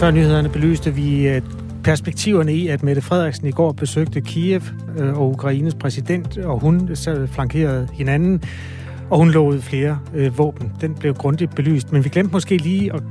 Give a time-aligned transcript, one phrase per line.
[0.00, 1.42] Før nyhederne belyste vi øh,
[1.84, 4.62] perspektiverne i, at Mette Frederiksen i går besøgte Kiev
[4.98, 6.96] øh, og Ukraines præsident, og hun
[7.26, 8.42] flankerede hinanden,
[9.10, 10.72] og hun lovede flere øh, våben.
[10.80, 13.02] Den blev grundigt belyst, men vi glemte måske lige at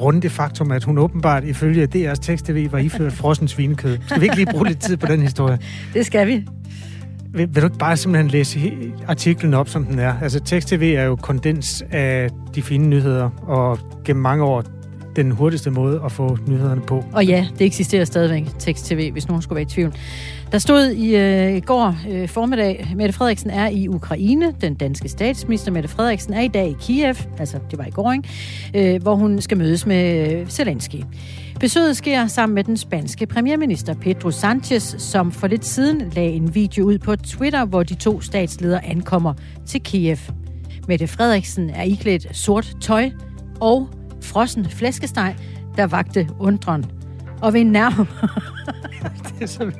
[0.00, 3.98] runde det faktum, at hun åbenbart ifølge DR's tekst-TV var iført frossen svinekød.
[4.06, 5.58] Skal vi ikke lige bruge lidt tid på den historie?
[5.94, 6.46] Det skal vi.
[7.32, 8.72] Vil, vil du ikke bare simpelthen læse
[9.08, 10.14] artiklen op, som den er?
[10.22, 14.73] Altså, tekst-TV er jo kondens af de fine nyheder, og gennem mange år
[15.16, 17.04] den hurtigste måde at få nyhederne på.
[17.12, 19.94] Og ja, det eksisterer stadigvæk, tekst-tv, hvis nogen skulle være i tvivl.
[20.52, 24.54] Der stod i øh, går øh, formiddag, Mette Frederiksen er i Ukraine.
[24.60, 28.12] Den danske statsminister Mette Frederiksen er i dag i Kiev, altså det var i går,
[28.12, 28.94] ikke?
[28.94, 30.96] Øh, hvor hun skal mødes med øh, Zelensky.
[31.60, 36.54] Besøget sker sammen med den spanske premierminister Pedro Sanchez, som for lidt siden lagde en
[36.54, 39.34] video ud på Twitter, hvor de to statsledere ankommer
[39.66, 40.18] til Kiev.
[40.88, 43.10] Mette Frederiksen er iklædt sort tøj
[43.60, 43.88] og
[44.24, 45.36] frossen flæskesteg,
[45.76, 46.84] der vagte undren.
[47.42, 48.06] Og ved en nærmere...
[49.28, 49.72] det er så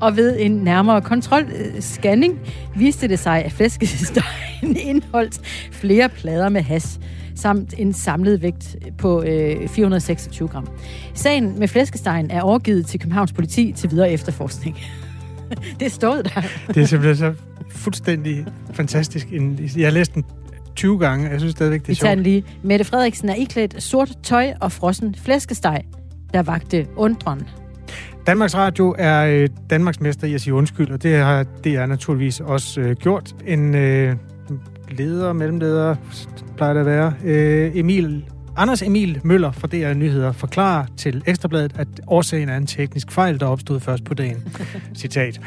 [0.00, 2.40] og ved en nærmere kontrolscanning
[2.76, 5.40] viste det sig, at flæskestegen indeholdt
[5.72, 7.00] flere plader med has
[7.34, 10.68] samt en samlet vægt på øh, 426 gram.
[11.14, 14.78] Sagen med flæskestegen er overgivet til Københavns politi til videre efterforskning.
[15.80, 16.42] det stod der.
[16.74, 17.34] det er simpelthen så
[17.70, 19.28] fuldstændig fantastisk.
[19.76, 20.24] Jeg har læst den
[20.76, 21.28] 20 gange.
[21.30, 22.20] Jeg synes stadigvæk, det er Vi sjovt.
[22.20, 22.44] lige.
[22.62, 25.82] Mette Frederiksen er iklædt sort tøj og frossen flæskesteg,
[26.34, 27.42] der vagte undren.
[28.26, 31.86] Danmarks Radio er øh, Danmarks mester i at sige undskyld, og det har det er
[31.86, 33.34] naturligvis også øh, gjort.
[33.46, 34.16] En øh,
[34.90, 35.96] leder, mellemleder,
[36.56, 38.24] plejer det at være, øh, Emil
[38.56, 43.40] Anders Emil Møller fra DR Nyheder forklarer til Ekstrabladet, at årsagen er en teknisk fejl,
[43.40, 44.42] der opstod først på dagen.
[44.96, 45.40] Citat.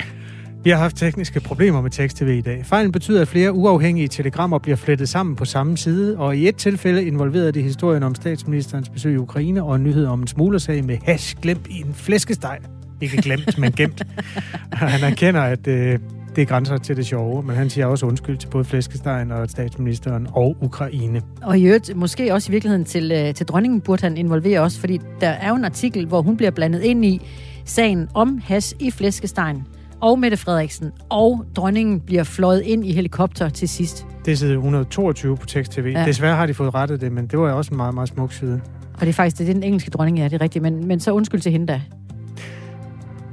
[0.68, 2.66] Vi har haft tekniske problemer med tekst-tv i dag.
[2.66, 6.56] Fejlen betyder, at flere uafhængige telegrammer bliver flettet sammen på samme side, og i et
[6.56, 10.86] tilfælde involverede det historien om statsministerens besøg i Ukraine og en nyhed om en smuglersag
[10.86, 12.58] med hash glemt i en flæskesteg.
[13.02, 14.02] Ikke glemt, men gemt.
[14.74, 16.00] Han erkender, at øh,
[16.36, 19.50] det er grænser til det sjove, men han siger også undskyld til både flæskestegen og
[19.50, 21.22] statsministeren og Ukraine.
[21.42, 24.80] Og i øvrigt, måske også i virkeligheden til, øh, til dronningen burde han involvere også,
[24.80, 27.22] fordi der er jo en artikel, hvor hun bliver blandet ind i
[27.66, 29.68] sagen om has i flæskestegen
[30.02, 34.06] og Mette Frederiksen og dronningen bliver fløjet ind i helikopter til sidst.
[34.26, 35.94] Det er side 122 på Tekst TV.
[35.96, 36.06] Ja.
[36.06, 38.62] Desværre har de fået rettet det, men det var også en meget, meget smuk side.
[38.94, 40.62] Og det er faktisk det, er den engelske dronning, ja, det er rigtigt.
[40.62, 41.82] Men, men så undskyld til hende da.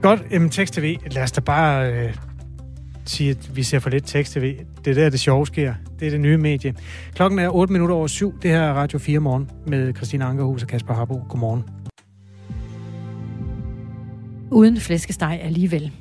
[0.03, 0.97] Godt, jamen Tekst TV.
[1.11, 2.15] Lad os da bare øh,
[3.07, 4.57] sige, at vi ser for lidt Tekst TV.
[4.85, 5.75] Det er der, det sjove sker.
[6.01, 6.75] Det er det nye medie.
[7.15, 8.35] Klokken er 8 minutter over syv.
[8.43, 11.23] Det her er Radio 4 morgen med Christina Ankerhus og Kasper Harbo.
[11.29, 11.65] Godmorgen.
[14.51, 15.93] Uden flæskesteg alligevel.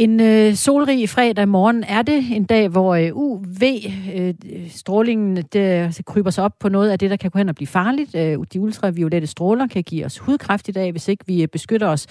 [0.00, 6.02] En øh, solrig fredag morgen er det en dag, hvor øh, UV-strålingen øh, det, altså,
[6.02, 8.14] kryber sig op på noget af det, der kan gå hen og blive farligt.
[8.14, 11.88] Øh, de ultraviolette stråler kan give os hudkræft i dag, hvis ikke vi øh, beskytter
[11.88, 12.06] os.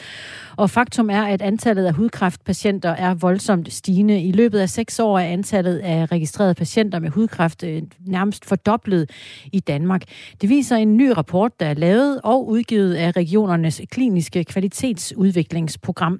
[0.57, 4.21] Og faktum er, at antallet af hudkræftpatienter er voldsomt stigende.
[4.21, 9.09] I løbet af seks år er antallet af registrerede patienter med hudkræft øh, nærmest fordoblet
[9.51, 10.01] i Danmark.
[10.41, 16.19] Det viser en ny rapport, der er lavet og udgivet af regionernes kliniske kvalitetsudviklingsprogram.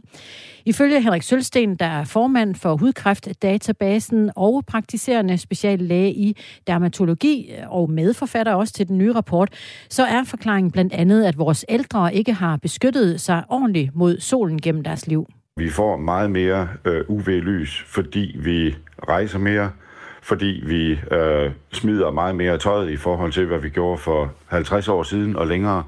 [0.66, 6.38] Ifølge Henrik Sølsten, der er formand for hudkræftdatabasen og praktiserende speciallæge i
[6.68, 9.50] dermatologi og medforfatter også til den nye rapport,
[9.90, 14.62] så er forklaringen blandt andet, at vores ældre ikke har beskyttet sig ordentligt mod solen
[14.62, 15.28] gennem deres liv.
[15.58, 18.76] Vi får meget mere øh, UV-lys, fordi vi
[19.08, 19.72] rejser mere,
[20.22, 24.88] fordi vi øh, smider meget mere tøjet i forhold til, hvad vi gjorde for 50
[24.88, 25.84] år siden og længere.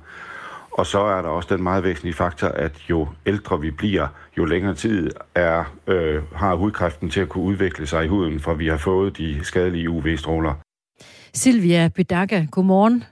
[0.71, 4.45] Og så er der også den meget væsentlige faktor, at jo ældre vi bliver, jo
[4.45, 8.67] længere tid er, øh, har hudkræften til at kunne udvikle sig i huden, for vi
[8.67, 10.53] har fået de skadelige UV-stråler.
[11.33, 13.03] Silvia Bedaga, godmorgen.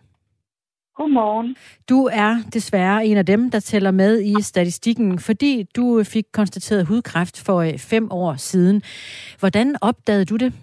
[0.96, 1.56] Godmorgen.
[1.90, 6.88] Du er desværre en af dem, der tæller med i statistikken, fordi du fik konstateret
[6.88, 8.82] hudkræft for øh, fem år siden.
[9.40, 10.54] Hvordan opdagede du det?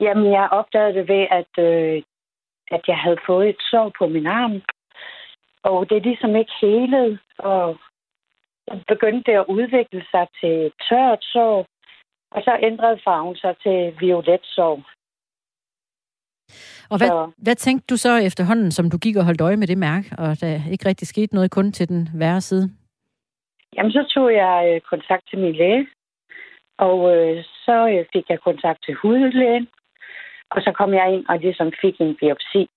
[0.00, 2.02] Jamen, jeg opdagede det ved, at, øh,
[2.70, 4.62] at jeg havde fået et sår på min arm,
[5.62, 7.78] og det er ligesom ikke helet, og
[8.78, 11.66] så begyndte det at udvikle sig til tørt sår,
[12.34, 14.76] og så ændrede farven sig til violet sår.
[16.90, 19.66] Og hvad, så, hvad tænkte du så efterhånden, som du gik og holdt øje med
[19.66, 22.70] det mærke, og der ikke rigtig skete noget kun til den værre side?
[23.76, 25.88] Jamen, så tog jeg øh, kontakt til min læge,
[26.78, 29.68] og øh, så øh, fik jeg kontakt til hudlægen,
[30.50, 32.70] og så kom jeg ind og ligesom fik en biopsi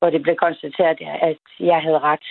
[0.00, 0.98] hvor det blev konstateret,
[1.30, 1.40] at
[1.70, 2.26] jeg havde ret.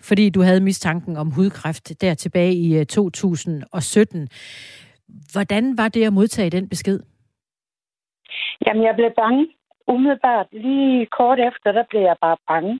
[0.00, 4.28] Fordi du havde mistanken om hudkræft der tilbage i øh, 2017.
[5.32, 7.00] Hvordan var det at modtage den besked?
[8.66, 9.46] Jamen, jeg blev bange.
[9.88, 12.78] Umiddelbart, lige kort efter, der blev jeg bare bange.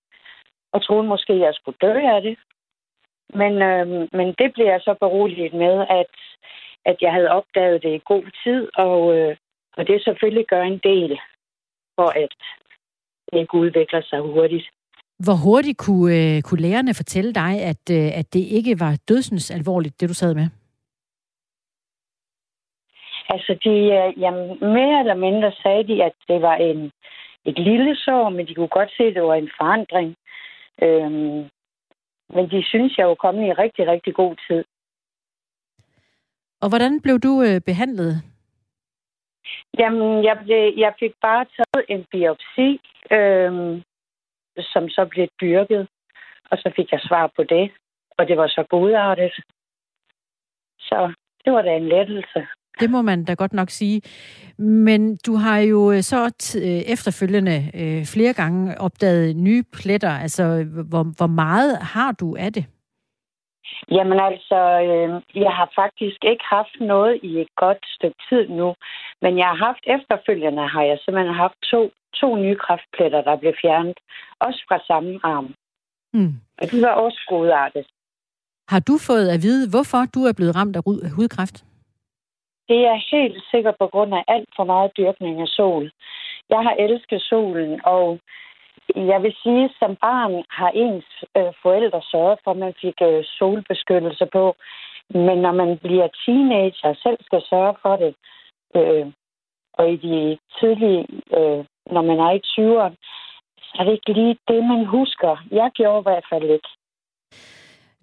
[0.72, 2.36] og troede måske, at jeg skulle dø af det.
[3.34, 6.14] Men, øh, men det blev jeg så beroliget med, at,
[6.84, 9.36] at jeg havde opdaget det i god tid, og, øh,
[9.76, 11.18] og det selvfølgelig gør en del
[11.96, 12.34] for, at
[13.32, 14.68] det ikke udvikler sig hurtigt.
[15.24, 19.50] Hvor hurtigt kunne, øh, kunne lærerne fortælle dig, at, øh, at det ikke var dødsens
[19.50, 20.48] alvorligt, det du sad med?
[23.28, 26.90] Altså, de, øh, jamen, mere eller mindre sagde de, at det var en,
[27.44, 30.16] et lille sår, men de kunne godt se, at det var en forandring.
[30.82, 31.48] Øhm,
[32.34, 34.64] men de synes, jeg var kommet i rigtig, rigtig god tid.
[36.60, 38.22] Og hvordan blev du øh, behandlet?
[39.78, 42.80] Jamen, jeg, blev, jeg fik bare taget en biopsi,
[43.10, 43.82] øhm,
[44.58, 45.88] som så blev dyrket.
[46.50, 47.70] Og så fik jeg svar på det.
[48.18, 49.32] Og det var så godartet.
[50.78, 51.12] Så
[51.44, 52.46] det var da en lettelse.
[52.80, 54.02] Det må man da godt nok sige.
[54.58, 60.10] Men du har jo øh, så t- efterfølgende øh, flere gange opdaget nye pletter.
[60.10, 60.42] Altså,
[60.90, 62.66] hvor, hvor meget har du af det?
[63.90, 65.10] Jamen altså, øh,
[65.44, 68.74] jeg har faktisk ikke haft noget i et godt stykke tid nu.
[69.22, 73.52] Men jeg har haft efterfølgende, har jeg simpelthen haft to, to nye kræftpletter, der blev
[73.62, 73.98] fjernet.
[74.40, 75.54] Også fra samme arm.
[76.12, 76.34] Mm.
[76.60, 77.86] Og de var også godartet.
[78.68, 80.82] Har du fået at vide, hvorfor du er blevet ramt af
[81.16, 81.64] hudkræft?
[82.68, 85.90] Det er helt sikkert på grund af alt for meget dyrkning af sol.
[86.50, 88.18] Jeg har elsket solen, og
[88.96, 92.94] jeg vil sige, at som barn har ens øh, forældre sørget for, at man fik
[93.02, 94.56] øh, solbeskyttelse på.
[95.10, 98.14] Men når man bliver teenager og selv skal sørge for det,
[98.76, 99.06] øh,
[99.72, 101.06] og i de tidlige,
[101.38, 102.96] øh, når man er i 20'erne,
[103.66, 105.44] så er det ikke lige det, man husker.
[105.50, 106.68] Jeg gjorde i hvert fald ikke.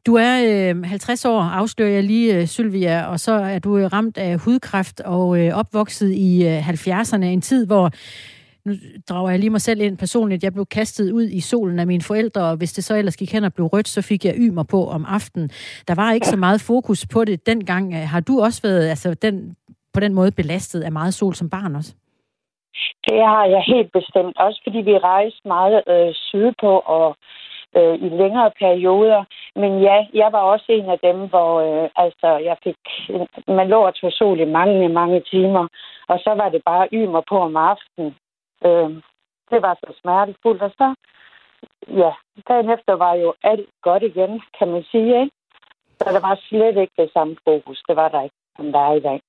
[0.06, 0.34] Du er
[0.76, 4.40] øh, 50 år, afslører jeg lige, øh, Sylvia, og så er du øh, ramt af
[4.40, 7.90] hudkræft og øh, opvokset i øh, 70'erne, en tid, hvor
[8.66, 8.74] nu
[9.10, 10.44] drager jeg lige mig selv ind personligt.
[10.44, 13.34] Jeg blev kastet ud i solen af mine forældre, og hvis det så ellers gik
[13.34, 15.50] hen og blev rødt, så fik jeg ymer på om aftenen.
[15.88, 18.10] Der var ikke så meget fokus på det dengang.
[18.10, 19.56] Har du også været altså, den,
[19.94, 21.94] på den måde belastet af meget sol som barn også?
[23.08, 24.38] Det har jeg helt bestemt.
[24.38, 27.16] Også fordi vi rejste meget øh, sydpå og
[27.78, 29.24] øh, i længere perioder.
[29.56, 32.78] Men ja, jeg var også en af dem, hvor øh, altså, jeg fik,
[33.48, 35.68] man lå og tog sol i mange, mange timer,
[36.08, 38.16] og så var det bare ymer på om aftenen.
[38.66, 38.90] Øh,
[39.52, 40.96] det var så smertefuldt, og så,
[41.88, 42.12] ja,
[42.48, 45.36] dagen efter var jo alt godt igen, kan man sige, ikke?
[46.00, 47.84] Så der var slet ikke det samme fokus.
[47.88, 49.20] Det var der ikke, som der er i dag.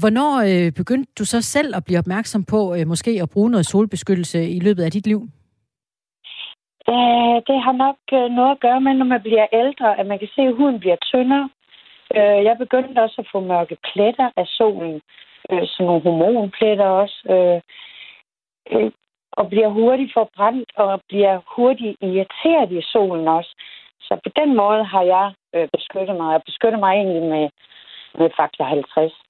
[0.00, 3.66] Hvornår øh, begyndte du så selv at blive opmærksom på øh, måske at bruge noget
[3.66, 5.20] solbeskyttelse i løbet af dit liv?
[6.92, 10.18] Øh, det har nok øh, noget at gøre med, når man bliver ældre, at man
[10.18, 11.48] kan se, at huden bliver tyndere.
[12.16, 15.00] Øh, jeg begyndte også at få mørke pletter af solen.
[15.50, 17.18] Øh, sådan nogle hormonpletter også.
[17.34, 17.60] Øh,
[18.72, 18.90] øh,
[19.32, 23.52] og bliver hurtigt forbrændt og bliver hurtigt irriteret i solen også.
[24.00, 26.32] Så på den måde har jeg øh, beskyttet mig.
[26.32, 27.48] Jeg beskytter mig egentlig med,
[28.18, 29.23] med faktor 50.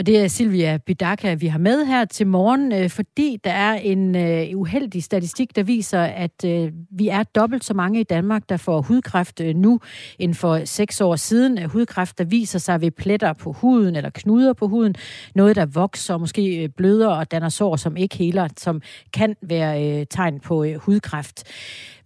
[0.00, 3.74] Og det er Silvia Bidaka, vi har med her til morgen, øh, fordi der er
[3.74, 8.42] en øh, uheldig statistik, der viser, at øh, vi er dobbelt så mange i Danmark,
[8.48, 9.80] der får hudkræft nu,
[10.18, 11.70] end for seks år siden.
[11.70, 14.94] Hudkræft, der viser sig ved pletter på huden eller knuder på huden.
[15.34, 18.80] Noget, der vokser, måske bløder og danner sår, som ikke heler, som
[19.14, 21.38] kan være tegn på hudkræft.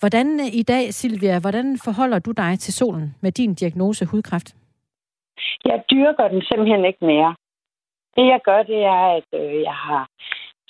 [0.00, 4.54] Hvordan i dag, Silvia, hvordan forholder du dig til solen med din diagnose hudkræft?
[5.64, 7.34] Jeg dyrker den simpelthen ikke mere.
[8.16, 10.08] Det, jeg gør, det er, at øh, jeg har,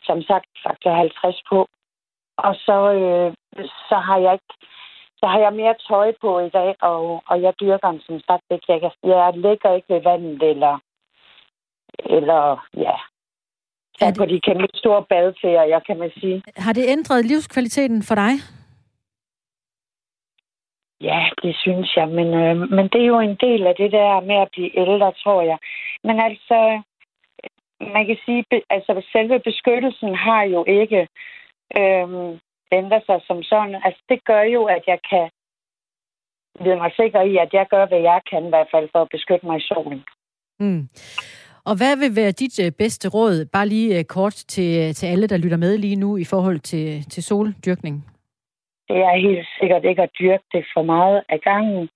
[0.03, 1.69] som sagt, faktor 50 på.
[2.37, 3.33] Og så, øh,
[3.89, 4.55] så har jeg ikke
[5.25, 8.45] så har jeg mere tøj på i dag, og, og jeg dyrker den som sagt
[8.51, 8.67] ikke.
[8.69, 10.79] Jeg, jeg ligger ikke ved vandet, eller,
[12.17, 12.97] eller ja,
[14.01, 14.19] er det...
[14.19, 16.43] på de kæmpe store badferier, kan man sige.
[16.57, 18.33] Har det ændret livskvaliteten for dig?
[21.01, 24.21] Ja, det synes jeg, men, øh, men det er jo en del af det der
[24.21, 25.59] med at blive ældre, tror jeg.
[26.05, 26.83] Men altså,
[27.81, 31.09] man kan sige, altså selve beskyttelsen har jo ikke
[31.77, 32.39] øhm,
[32.73, 33.75] ændret sig som sådan.
[33.85, 35.31] Altså det gør jo, at jeg kan
[36.61, 39.09] vide mig sikker i, at jeg gør, hvad jeg kan i hvert fald for at
[39.11, 40.05] beskytte mig i solen.
[40.61, 40.89] Mm.
[41.69, 45.27] Og hvad vil være dit øh, bedste råd, bare lige øh, kort til, til alle,
[45.27, 47.97] der lytter med lige nu i forhold til, til soldyrkning?
[48.89, 51.89] Det er helt sikkert ikke at dyrke det for meget af gangen.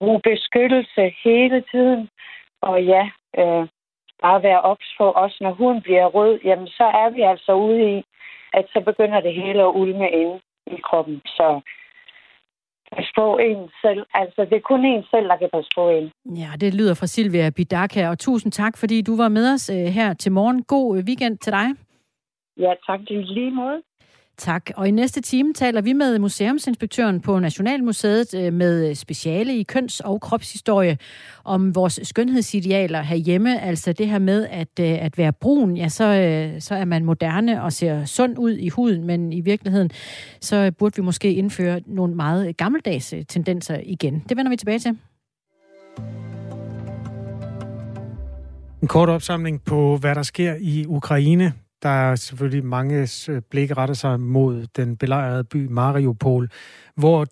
[0.00, 2.08] Brug beskyttelse hele tiden.
[2.62, 3.68] Og ja, øh,
[4.26, 7.80] bare være ops på, også når huden bliver rød, jamen så er vi altså ude
[7.92, 8.04] i,
[8.52, 11.20] at så begynder det hele at ulme ind i kroppen.
[11.26, 11.60] Så
[12.92, 14.02] pas på en selv.
[14.14, 16.06] Altså, det er kun en selv, der kan passe på en.
[16.42, 19.86] Ja, det lyder fra Silvia Bidaka, og tusind tak, fordi du var med os øh,
[19.98, 20.62] her til morgen.
[20.62, 21.68] God øh, weekend til dig.
[22.64, 23.82] Ja, tak til lige måde.
[24.42, 24.70] Tak.
[24.76, 29.62] Og i næste time taler vi med museumsinspektøren på Nationalmuseet øh, med øh, speciale i
[29.62, 30.98] køns- og kropshistorie
[31.44, 33.60] om vores skønhedsidealer herhjemme.
[33.60, 36.04] Altså det her med at, øh, at være brun, ja, så,
[36.58, 39.90] så er man moderne og ser sund ud i huden, men i virkeligheden
[40.40, 44.24] så burde vi måske indføre nogle meget gammeldags tendenser igen.
[44.28, 44.98] Det vender vi tilbage til.
[48.82, 51.52] En kort opsamling på, hvad der sker i Ukraine.
[51.82, 56.48] Der er selvfølgelig mange øh, blik retter sig mod den belejrede by Mariupol,
[56.96, 57.26] hvor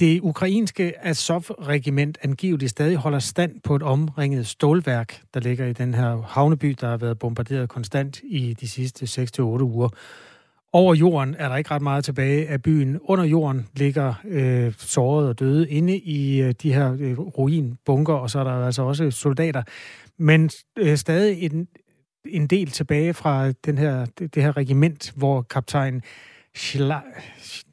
[0.00, 5.94] det ukrainske Azov-regiment angiveligt stadig holder stand på et omringet stålværk, der ligger i den
[5.94, 9.88] her havneby, der har været bombarderet konstant i de sidste 6-8 uger.
[10.72, 12.98] Over jorden er der ikke ret meget tilbage af byen.
[13.02, 18.30] Under jorden ligger øh, sårede og døde inde i øh, de her øh, ruinbunker, og
[18.30, 19.62] så er der altså også soldater.
[20.18, 21.68] Men øh, stadig en,
[22.24, 26.02] en del tilbage fra den her, det, det her regiment, hvor kaptajn
[26.54, 27.00] Shla...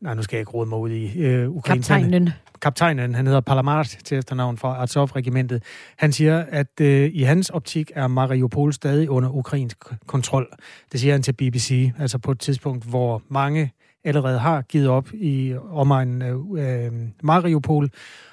[0.01, 1.81] Nej, nu skal jeg ikke råde mig ud i øh, Ukraine.
[1.81, 2.29] Kaptajnen.
[2.61, 5.63] Kaptajnen, han hedder Palamart til efternavn fra Azov-regimentet.
[5.97, 9.77] Han siger, at øh, i hans optik er Mariupol stadig under ukrainsk
[10.07, 10.47] kontrol.
[10.91, 13.71] Det siger han til BBC, altså på et tidspunkt, hvor mange
[14.03, 16.91] allerede har givet op i omegnen af øh,
[17.23, 17.89] Mariupol,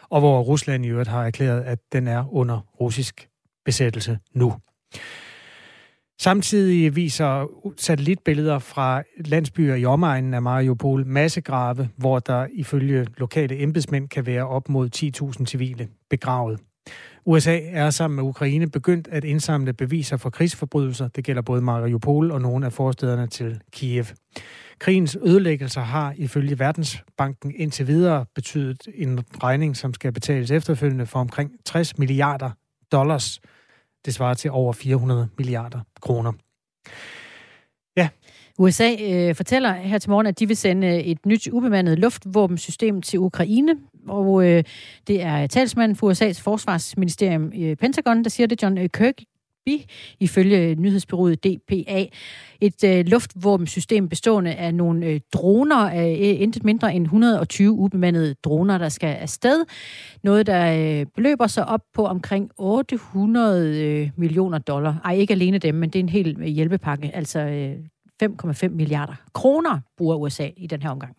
[0.08, 3.28] og hvor Rusland i øvrigt har erklæret, at den er under russisk
[3.64, 4.54] besættelse nu.
[6.20, 7.46] Samtidig viser
[7.76, 14.48] satellitbilleder fra landsbyer i omegnen af Mariupol massegrave, hvor der ifølge lokale embedsmænd kan være
[14.48, 14.90] op mod
[15.38, 16.60] 10.000 civile begravet.
[17.24, 21.08] USA er sammen med Ukraine begyndt at indsamle beviser for krigsforbrydelser.
[21.08, 24.04] Det gælder både Mariupol og nogle af forstederne til Kiev.
[24.78, 31.18] Krigens ødelæggelser har ifølge Verdensbanken indtil videre betydet en regning, som skal betales efterfølgende for
[31.18, 32.50] omkring 60 milliarder
[32.92, 33.40] dollars
[34.06, 36.32] det svarer til over 400 milliarder kroner.
[37.96, 38.08] Ja.
[38.58, 43.02] USA øh, fortæller her til morgen, at de vil sende øh, et nyt ubemandet luftvåbensystem
[43.02, 43.76] til Ukraine.
[44.08, 44.64] Og øh,
[45.06, 49.14] det er talsmanden for USA's forsvarsministerium, øh, Pentagon, der siger det, John øh, Kirk,
[49.66, 49.86] Bi,
[50.20, 52.06] ifølge nyhedsbyrået DPA.
[52.60, 58.78] Et øh, luftvåbensystem bestående af nogle øh, droner, øh, intet mindre end 120 ubemandede droner,
[58.78, 59.64] der skal afsted.
[60.22, 65.00] Noget, der øh, beløber sig op på omkring 800 øh, millioner dollar.
[65.04, 67.10] Ej, ikke alene dem, men det er en hel øh, hjælpepakke.
[67.14, 67.76] Altså øh,
[68.22, 71.16] 5,5 milliarder kroner bruger USA i den her omgang.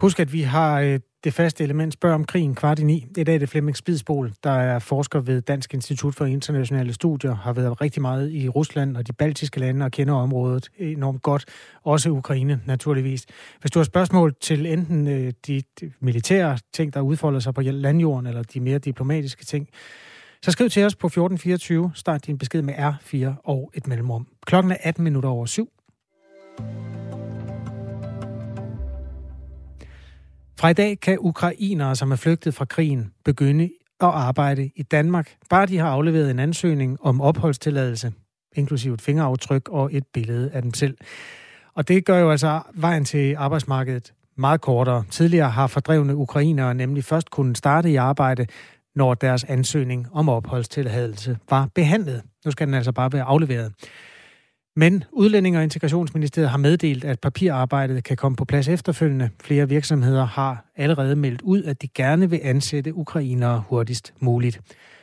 [0.00, 3.06] Husk, at vi har øh, det faste element spørger om krigen kvart i ni.
[3.16, 7.34] I dag er det Flemming Spidsbol, der er forsker ved Dansk Institut for Internationale Studier,
[7.34, 11.44] har været rigtig meget i Rusland og de baltiske lande og kender området enormt godt.
[11.82, 13.26] Også Ukraine, naturligvis.
[13.60, 15.62] Hvis du har spørgsmål til enten øh, de
[16.00, 19.68] militære ting, der udfolder sig på landjorden, eller de mere diplomatiske ting,
[20.42, 21.92] så skriv til os på 1424.
[21.94, 24.26] Start din besked med R4 og et mellemrum.
[24.46, 25.68] Klokken er 18 minutter over syv.
[30.62, 33.64] Fra i dag kan ukrainere, som er flygtet fra krigen, begynde
[34.00, 38.12] at arbejde i Danmark, bare de har afleveret en ansøgning om opholdstilladelse,
[38.56, 40.96] inklusive et fingeraftryk og et billede af dem selv.
[41.74, 45.04] Og det gør jo altså vejen til arbejdsmarkedet meget kortere.
[45.10, 48.46] Tidligere har fordrevne ukrainere nemlig først kunnet starte i arbejde,
[48.94, 52.22] når deres ansøgning om opholdstilladelse var behandlet.
[52.44, 53.72] Nu skal den altså bare være afleveret.
[54.76, 59.28] Men Udlænding- og Integrationsministeriet har meddelt, at papirarbejdet kan komme på plads efterfølgende.
[59.44, 64.60] Flere virksomheder har allerede meldt ud, at de gerne vil ansætte ukrainere hurtigst muligt.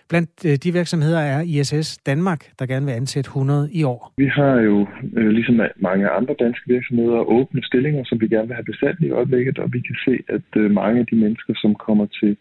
[0.09, 4.13] Blandt øh, de virksomheder er ISS Danmark, der gerne vil ansætte 100 i år.
[4.17, 8.55] Vi har jo, øh, ligesom mange andre danske virksomheder, åbne stillinger, som vi gerne vil
[8.55, 11.75] have besat i øjeblikket, og vi kan se, at øh, mange af de mennesker, som
[11.75, 12.37] kommer til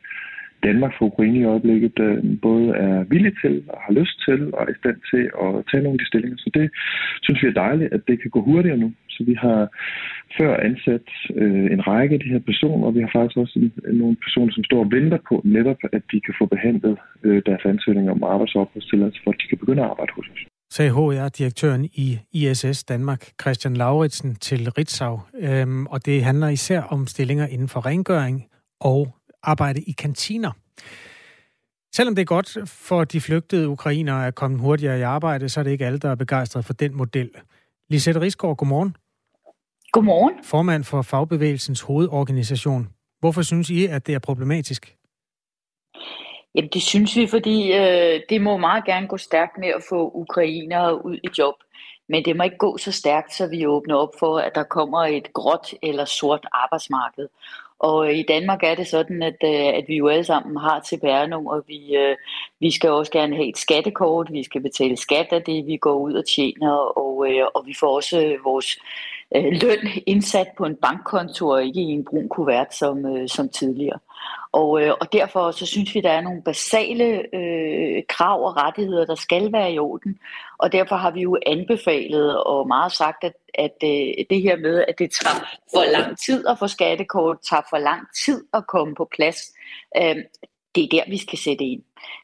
[0.66, 4.60] Danmark for Ukraine i øjeblikket øh, både er villig til og har lyst til og
[4.64, 6.38] er i stand til at tage nogle af de stillinger.
[6.44, 6.66] Så det
[7.22, 8.92] synes vi er dejligt, at det kan gå hurtigere nu.
[9.14, 9.60] Så vi har
[10.38, 11.08] før ansat
[11.42, 14.64] øh, en række af de her personer, og vi har faktisk også nogle personer, som
[14.64, 16.96] står og venter på netop, at de kan få behandlet
[17.26, 20.90] øh, deres ansøgninger om arbejdsopholdstilladelse, for at de kan begynde at arbejde hos os sagde
[20.90, 25.20] HR-direktøren i ISS Danmark, Christian Lauritsen, til Ritzau.
[25.40, 28.46] Øhm, og det handler især om stillinger inden for rengøring
[28.80, 30.52] og arbejde i kantiner.
[31.95, 35.64] Selvom det er godt for de flygtede ukrainere at komme hurtigere i arbejde, så er
[35.64, 37.30] det ikke alle, der er begejstret for den model.
[37.90, 38.97] Lisette Risgaard, godmorgen.
[39.92, 40.45] Godmorgen.
[40.45, 42.88] Formand for Fagbevægelsens hovedorganisation.
[43.21, 44.97] Hvorfor synes I, at det er problematisk?
[46.54, 50.11] Jamen det synes vi, fordi øh, det må meget gerne gå stærkt med at få
[50.14, 51.54] ukrainere ud i job.
[52.09, 54.99] Men det må ikke gå så stærkt, så vi åbner op for, at der kommer
[54.99, 57.28] et gråt eller sort arbejdsmarked.
[57.78, 60.80] Og øh, i Danmark er det sådan, at, øh, at vi jo alle sammen har
[60.87, 61.61] CPR-nummer.
[61.66, 62.16] Vi, øh,
[62.61, 64.32] vi skal også gerne have et skattekort.
[64.32, 66.73] Vi skal betale skat af det, vi går ud og tjener.
[66.73, 68.78] Og, og vi får også vores
[69.32, 73.99] løn indsat på en bankkonto og ikke i en brun kuvert som, som tidligere.
[74.52, 79.06] Og, øh, og derfor så synes vi, der er nogle basale øh, krav og rettigheder,
[79.06, 80.18] der skal være i orden.
[80.58, 84.84] Og derfor har vi jo anbefalet og meget sagt, at, at øh, det her med,
[84.88, 88.94] at det tager for lang tid at få skattekort, tager for lang tid at komme
[88.94, 89.38] på plads,
[89.96, 90.16] øh,
[90.75, 91.82] det er der, vi skal sætte ind.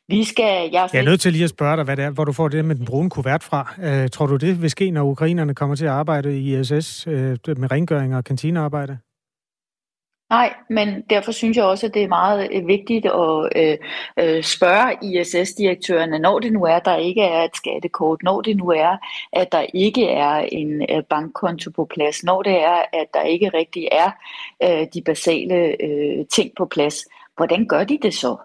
[0.08, 2.10] Vi skal, jeg, er jeg er nødt til lige at spørge dig, hvad det er,
[2.10, 3.74] hvor du får det med den brune kuvert fra.
[3.82, 7.38] Øh, tror du, det vil ske, når ukrainerne kommer til at arbejde i ISS øh,
[7.56, 8.98] med rengøring og kantinearbejde?
[10.34, 13.78] Nej, men derfor synes jeg også, at det er meget øh, vigtigt at øh,
[14.20, 18.56] øh, spørge ISS-direktørerne, når det nu er, at der ikke er et skattekort, når det
[18.56, 18.96] nu er,
[19.32, 23.48] at der ikke er en øh, bankkonto på plads, når det er, at der ikke
[23.48, 24.10] rigtig er
[24.62, 26.96] øh, de basale øh, ting på plads,
[27.36, 28.36] hvordan gør de det så?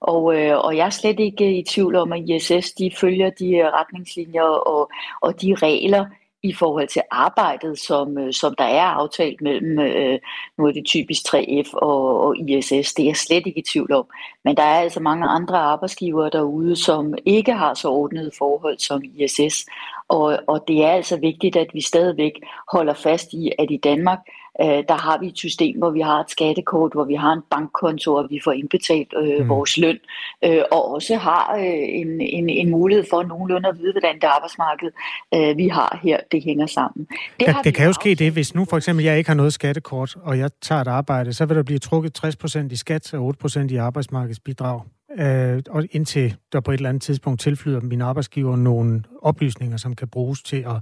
[0.00, 3.70] Og, øh, og jeg er slet ikke i tvivl om, at ISS de følger de
[3.70, 4.90] retningslinjer og,
[5.20, 6.06] og de regler,
[6.42, 10.18] i forhold til arbejdet, som, øh, som der er aftalt mellem, øh,
[10.58, 13.92] nu er det typisk 3F og, og ISS, det er jeg slet ikke i tvivl
[13.92, 14.06] om.
[14.44, 19.02] Men der er altså mange andre arbejdsgivere derude, som ikke har så ordnet forhold som
[19.04, 19.66] ISS.
[20.08, 22.32] Og, og det er altså vigtigt, at vi stadigvæk
[22.72, 24.18] holder fast i, at i Danmark,
[24.60, 27.42] øh, der har vi et system, hvor vi har et skattekort, hvor vi har en
[27.50, 29.48] bankkonto, og vi får indbetalt øh, mm.
[29.48, 29.98] vores løn,
[30.44, 34.24] øh, og også har øh, en, en, en mulighed for nogenlunde at vide, hvordan det
[34.24, 34.90] arbejdsmarked,
[35.34, 37.06] øh, vi har her, det hænger sammen.
[37.40, 39.52] Det, ja, det kan jo ske det, hvis nu for eksempel jeg ikke har noget
[39.52, 43.34] skattekort, og jeg tager et arbejde, så vil der blive trukket 60% i skat og
[43.44, 44.80] 8% i arbejdsmarkedsbidrag.
[45.18, 49.96] Øh, og indtil der på et eller andet tidspunkt tilflyder min arbejdsgiver nogle oplysninger, som
[49.96, 50.76] kan bruges til at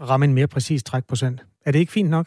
[0.00, 1.44] ramme en mere præcis trækprocent.
[1.64, 2.26] Er det ikke fint nok?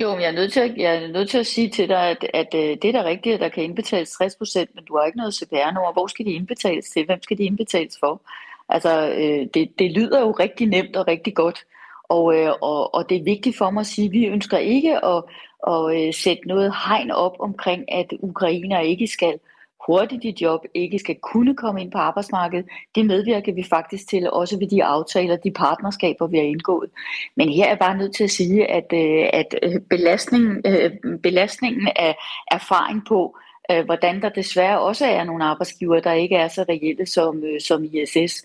[0.00, 2.10] Jo, men jeg er nødt til at, jeg er nødt til at sige til dig,
[2.10, 4.96] at, at øh, det er da rigtigt, at der kan indbetales 60 procent, men du
[4.96, 5.92] har ikke noget CPR-nummer.
[5.92, 7.06] Hvor skal de indbetales til?
[7.06, 8.22] Hvem skal de indbetales for?
[8.68, 11.64] Altså, øh, det, det lyder jo rigtig nemt og rigtig godt.
[12.08, 15.04] Og, øh, og, og det er vigtigt for mig at sige, at vi ønsker ikke
[15.04, 15.22] at,
[15.68, 19.38] at øh, sætte noget hegn op omkring, at ukrainer ikke skal
[19.86, 24.30] hurtigt i job, ikke skal kunne komme ind på arbejdsmarkedet, det medvirker vi faktisk til,
[24.30, 26.90] også ved de aftaler, de partnerskaber, vi har indgået.
[27.36, 31.18] Men her er jeg bare nødt til at sige, at, øh, at øh, belastningen, øh,
[31.22, 32.16] belastningen af
[32.50, 33.36] erfaring på,
[33.84, 38.44] hvordan der desværre også er nogle arbejdsgiver, der ikke er så reelle som, som ISS.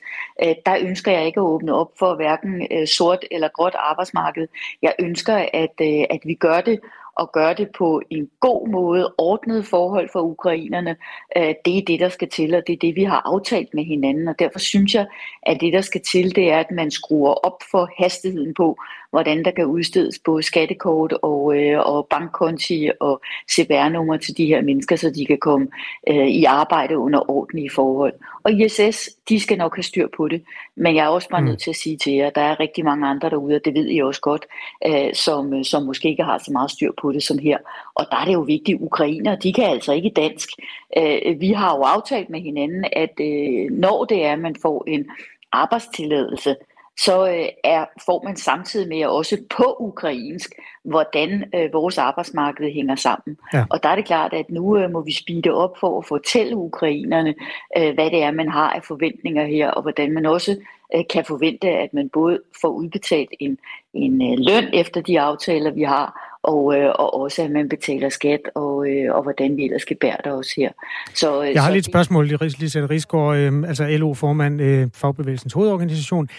[0.66, 4.48] Der ønsker jeg ikke at åbne op for hverken sort eller gråt arbejdsmarked.
[4.82, 6.80] Jeg ønsker, at, at vi gør det
[7.16, 10.96] og gøre det på en god måde, ordnet forhold for ukrainerne,
[11.38, 13.84] øh, det er det, der skal til, og det er det, vi har aftalt med
[13.84, 14.28] hinanden.
[14.28, 15.06] Og derfor synes jeg,
[15.44, 18.78] at det, der skal til, det er, at man skruer op for hastigheden på,
[19.16, 24.62] hvordan der kan udstedes både skattekort og, øh, og bankkonti og CPR-nummer til de her
[24.62, 25.68] mennesker, så de kan komme
[26.10, 28.14] øh, i arbejde under ordentlige forhold.
[28.44, 30.44] Og ISS, de skal nok have styr på det,
[30.76, 31.48] men jeg er også bare mm.
[31.48, 33.74] nødt til at sige til jer, at der er rigtig mange andre derude, og det
[33.74, 34.46] ved I også godt,
[34.86, 37.58] øh, som, som måske ikke har så meget styr på det som her.
[37.96, 40.50] Og der er det jo vigtigt, ukrainer, de kan altså ikke dansk.
[40.98, 44.84] Øh, vi har jo aftalt med hinanden, at øh, når det er, at man får
[44.88, 45.06] en
[45.52, 46.56] arbejdstilladelse,
[46.98, 50.52] så øh, er, får man samtidig med også på ukrainsk,
[50.84, 53.38] hvordan øh, vores arbejdsmarked hænger sammen.
[53.54, 53.66] Ja.
[53.70, 56.56] Og der er det klart, at nu øh, må vi speede op for at fortælle
[56.56, 57.34] ukrainerne,
[57.78, 60.58] øh, hvad det er, man har af forventninger her, og hvordan man også
[60.96, 63.58] øh, kan forvente, at man både får udbetalt en,
[63.94, 68.10] en øh, løn efter de aftaler, vi har, og, øh, og også at man betaler
[68.10, 70.72] skat, og, øh, og hvordan vi ellers skal bære det også her.
[71.14, 72.26] Så, øh, Jeg har så, lige et spørgsmål,
[72.60, 76.30] Lisette Rigsgaard, øh, altså LO-formand, øh, Fagbevægelsens hovedorganisation.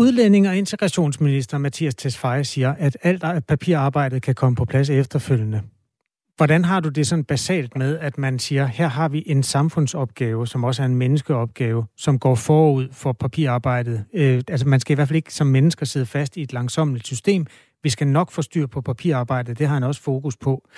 [0.00, 5.62] Udlænding- og integrationsminister Mathias Tesfaye siger, at alt papirarbejdet kan komme på plads efterfølgende.
[6.36, 10.46] Hvordan har du det sådan basalt med, at man siger, her har vi en samfundsopgave,
[10.46, 14.04] som også er en menneskeopgave, som går forud for papirarbejdet?
[14.14, 17.06] Øh, altså man skal i hvert fald ikke som mennesker sidde fast i et langsommeligt
[17.06, 17.46] system.
[17.82, 20.68] Vi skal nok få styr på papirarbejdet, det har han også fokus på.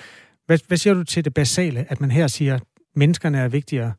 [0.45, 2.63] Hvad, hvad siger du til det basale, at man her siger, at
[2.95, 3.93] menneskerne er vigtigere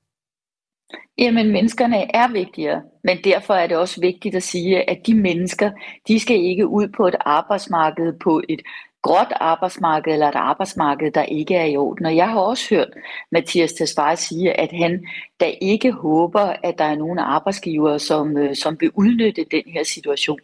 [1.18, 5.70] Jamen, menneskerne er vigtigere, men derfor er det også vigtigt at sige, at de mennesker,
[6.08, 8.62] de skal ikke ud på et arbejdsmarked på et
[9.02, 12.06] gråt arbejdsmarked eller et arbejdsmarked, der ikke er i orden.
[12.06, 12.88] Og jeg har også hørt
[13.32, 15.04] Mathias Tesfaye sige, at han
[15.40, 19.84] da ikke håber, at der er nogen arbejdsgivere, som, øh, som vil udnytte den her
[19.84, 20.38] situation.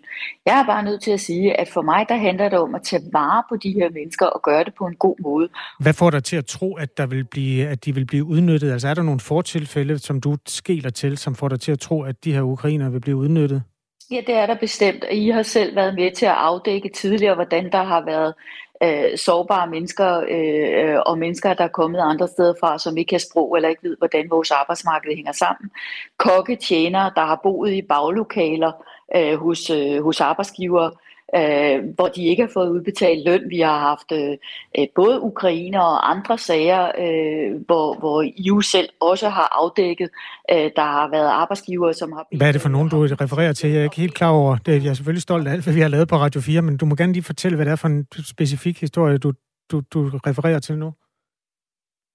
[0.47, 2.83] Jeg er bare nødt til at sige, at for mig der handler det om at
[2.83, 5.49] tage vare på de her mennesker og gøre det på en god måde.
[5.81, 8.73] Hvad får dig til at tro, at, der vil blive, at de vil blive udnyttet?
[8.73, 12.03] Altså er der nogle fortilfælde, som du skæler til, som får dig til at tro,
[12.03, 13.63] at de her ukrainer vil blive udnyttet?
[14.11, 15.05] Ja, det er der bestemt.
[15.13, 18.35] I har selv været med til at afdække tidligere, hvordan der har været
[18.83, 23.21] øh, sårbare mennesker øh, og mennesker, der er kommet andre steder fra, som ikke kan
[23.21, 25.71] sprog eller ikke ved, hvordan vores arbejdsmarked hænger sammen.
[26.17, 28.73] Kokke, tjenere, der har boet i baglokaler
[29.17, 30.91] øh, hos, øh, hos arbejdsgiver,
[31.35, 33.51] øh, hvor de ikke har fået udbetalt løn.
[33.51, 34.37] Vi har haft øh,
[34.79, 40.09] øh både ukrainer og andre sager, øh, hvor, hvor EU selv også har afdækket,
[40.53, 42.27] øh, der har været arbejdsgivere, som har...
[42.37, 43.71] Hvad er det for nogen, du refererer til?
[43.71, 44.85] Jeg er ikke helt klar over det.
[44.85, 46.87] Jeg er selvfølgelig stolt af alt, hvad vi har lavet på Radio 4, men du
[46.87, 49.33] må gerne lige fortælle, hvad det er for en specifik historie, du,
[49.71, 50.93] du, du refererer til nu.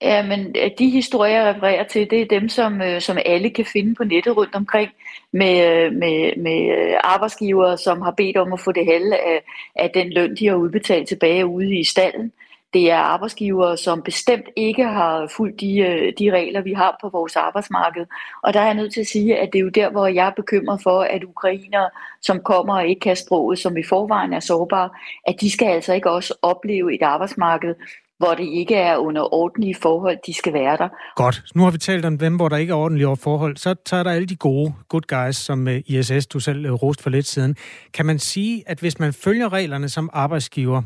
[0.01, 3.49] Ja, men øh, de historier, jeg refererer til, det er dem, som, øh, som alle
[3.49, 4.89] kan finde på nettet rundt omkring,
[5.31, 9.43] med, øh, med, med arbejdsgivere, som har bedt om at få det halve af,
[9.75, 12.31] af den løn, de har udbetalt tilbage ude i stallen.
[12.73, 17.35] Det er arbejdsgivere, som bestemt ikke har fulgt de, de regler, vi har på vores
[17.35, 18.05] arbejdsmarked.
[18.43, 20.27] Og der er jeg nødt til at sige, at det er jo der, hvor jeg
[20.27, 21.89] er bekymret for, at ukrainere,
[22.21, 24.89] som kommer og ikke kan sproget, som i forvejen er sårbare,
[25.27, 27.75] at de skal altså ikke også opleve et arbejdsmarked,
[28.21, 30.89] hvor det ikke er under ordentlige forhold, de skal være der.
[31.15, 31.43] Godt.
[31.55, 33.57] Nu har vi talt om dem, hvor der ikke er ordentlige forhold.
[33.57, 37.01] Så tager der alle de gode good guys, som øh, ISS, du selv øh, rost
[37.01, 37.55] for lidt siden.
[37.93, 40.81] Kan man sige, at hvis man følger reglerne som arbejdsgiver,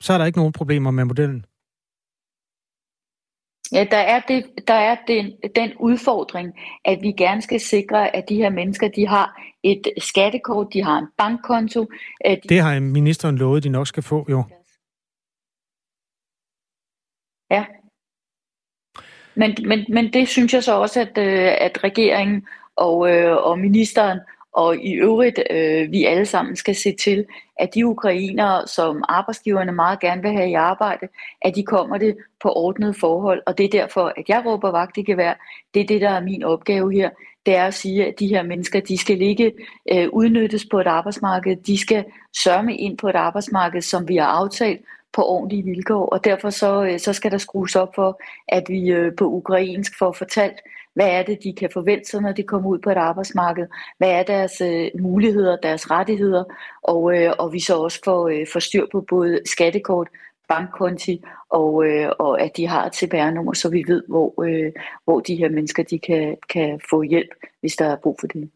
[0.00, 1.44] så er der ikke nogen problemer med modellen?
[3.72, 6.52] Ja, der er, det, der er den, den udfordring,
[6.84, 10.98] at vi gerne skal sikre, at de her mennesker, de har et skattekort, de har
[10.98, 11.86] en bankkonto.
[12.20, 12.48] At de...
[12.48, 14.44] Det har ministeren lovet, de nok skal få, jo.
[14.50, 14.57] Ja.
[17.50, 17.64] Ja.
[19.34, 23.58] Men, men, men det synes jeg så også, at, øh, at regeringen og, øh, og
[23.58, 24.18] ministeren
[24.52, 27.24] og i øvrigt øh, vi alle sammen skal se til,
[27.58, 31.08] at de ukrainere, som arbejdsgiverne meget gerne vil have i arbejde,
[31.42, 33.42] at de kommer det på ordnet forhold.
[33.46, 35.34] Og det er derfor, at jeg råber vagt i gevær.
[35.74, 37.10] Det er det, der er min opgave her.
[37.46, 39.52] Det er at sige, at de her mennesker, de skal ikke
[39.92, 41.56] øh, udnyttes på et arbejdsmarked.
[41.56, 42.04] De skal
[42.44, 44.80] sørme ind på et arbejdsmarked, som vi har aftalt,
[45.12, 48.90] på ordentlige vilkår, og derfor så, øh, så skal der skrues op for, at vi
[48.90, 50.60] øh, på ukrainsk får fortalt,
[50.94, 53.66] hvad er det, de kan forvente sig, når de kommer ud på et arbejdsmarked?
[53.98, 56.44] Hvad er deres øh, muligheder, deres rettigheder?
[56.82, 60.08] Og, øh, og vi så også får, øh, får styr på både skattekort,
[60.48, 64.72] bankkonti, og, øh, og at de har et CPR-nummer, så vi ved, hvor, øh,
[65.04, 68.50] hvor de her mennesker de kan, kan få hjælp, hvis der er brug for det.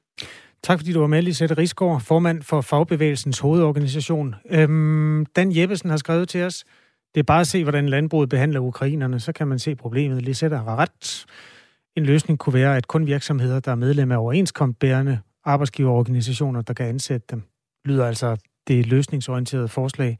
[0.62, 4.34] Tak fordi du var med, Lisette Rigsgaard, formand for Fagbevægelsens hovedorganisation.
[4.50, 6.64] Øhm, Dan Jeppesen har skrevet til os,
[7.14, 10.22] det er bare at se, hvordan landbruget behandler ukrainerne, så kan man se problemet.
[10.22, 11.26] Lisette har ret.
[11.96, 16.86] En løsning kunne være, at kun virksomheder, der er medlem af overenskomstbærende arbejdsgiverorganisationer, der kan
[16.86, 17.42] ansætte dem,
[17.84, 18.36] lyder altså
[18.68, 20.18] det løsningsorienterede forslag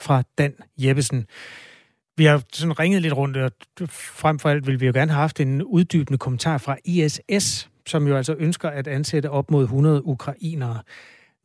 [0.00, 1.26] fra Dan Jeppesen.
[2.16, 3.52] Vi har sådan ringet lidt rundt, og
[3.90, 8.06] frem for alt vil vi jo gerne have haft en uddybende kommentar fra ISS, som
[8.06, 10.82] jo altså ønsker at ansætte op mod 100 ukrainere.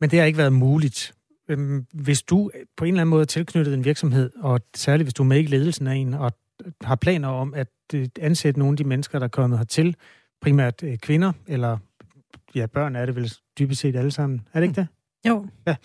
[0.00, 1.12] Men det har ikke været muligt.
[1.48, 5.14] Øhm, hvis du på en eller anden måde er tilknyttet en virksomhed, og særligt hvis
[5.14, 6.32] du er med i ledelsen af en, og
[6.82, 9.96] har planer om at øh, ansætte nogle af de mennesker, der er kommet hertil,
[10.40, 11.78] primært øh, kvinder, eller
[12.54, 14.48] ja, børn er det vel dybest set alle sammen.
[14.52, 14.86] Er det ikke det?
[15.28, 15.46] Jo.
[15.66, 15.76] Ja.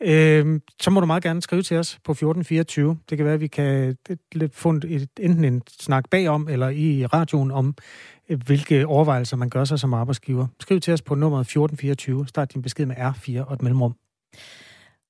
[0.00, 2.98] Øhm, så må du meget gerne skrive til os på 1424.
[3.10, 3.96] Det kan være, at vi kan
[4.32, 7.74] lidt få et, enten en snak bagom, eller i radioen om,
[8.36, 10.46] hvilke overvejelser man gør sig som arbejdsgiver.
[10.60, 12.28] Skriv til os på nummeret 1424.
[12.28, 13.94] Start din besked med R4 og et mellemrum.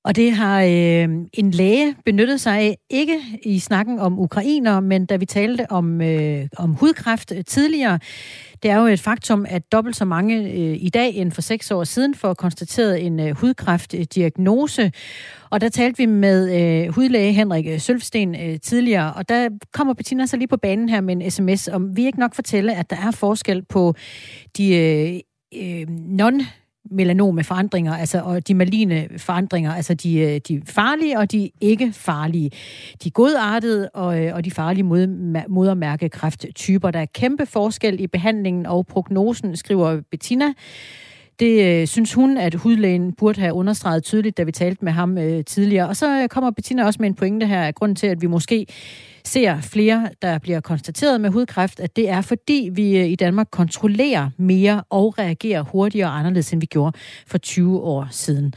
[0.04, 5.06] Og det har øh, en læge benyttet sig af, ikke i snakken om ukrainer, men
[5.06, 7.98] da vi talte om, øh, om hudkræft øh, tidligere.
[8.62, 11.70] Det er jo et faktum, at dobbelt så mange øh, i dag end for seks
[11.70, 14.92] år siden får konstateret en øh, hudkræftdiagnose.
[15.50, 19.94] Og der talte vi med øh, hudlæge Henrik øh, Sølvsten øh, tidligere, og der kommer
[19.94, 22.90] Bettina så lige på banen her med en sms, om vi ikke nok fortælle, at
[22.90, 23.94] der er forskel på
[24.56, 25.20] de øh,
[25.62, 26.40] øh, non
[26.90, 31.92] melanome forandringer, altså og de maligne forandringer, altså de, øh, de farlige og de ikke
[31.92, 32.50] farlige.
[33.04, 35.06] De godartede og, øh, og de farlige mod,
[35.48, 36.90] modermærkekræfttyper.
[36.90, 40.52] Der er kæmpe forskel i behandlingen og prognosen, skriver Bettina.
[41.40, 45.18] Det øh, synes hun, at hudlægen burde have understreget tydeligt, da vi talte med ham
[45.18, 45.88] øh, tidligere.
[45.88, 48.66] Og så øh, kommer Bettina også med en pointe her, grund til, at vi måske
[49.24, 53.46] ser flere, der bliver konstateret med hudkræft, at det er fordi, vi øh, i Danmark
[53.50, 58.54] kontrollerer mere og reagerer hurtigere og anderledes, end vi gjorde for 20 år siden.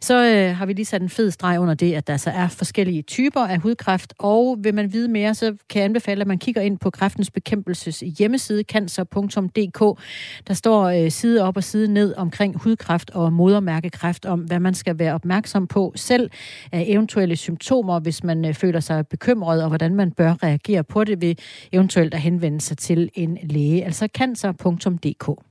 [0.00, 2.48] Så øh, har vi lige sat en fed streg under det, at der så er
[2.48, 6.38] forskellige typer af hudkræft, og vil man vide mere, så kan jeg anbefale, at man
[6.38, 10.00] kigger ind på kræftens bekæmpelses hjemmeside, cancer.dk.
[10.48, 14.74] Der står øh, side op og side ned omkring hudkræft og modermærkekræft, om hvad man
[14.74, 16.30] skal være opmærksom på selv
[16.72, 20.84] af eventuelle symptomer, hvis man øh, føler sig bekymret, og hvordan man man bør reagere
[20.84, 21.34] på det ved
[21.72, 25.42] eventuelt at henvende sig til en læge, altså cancer.dk.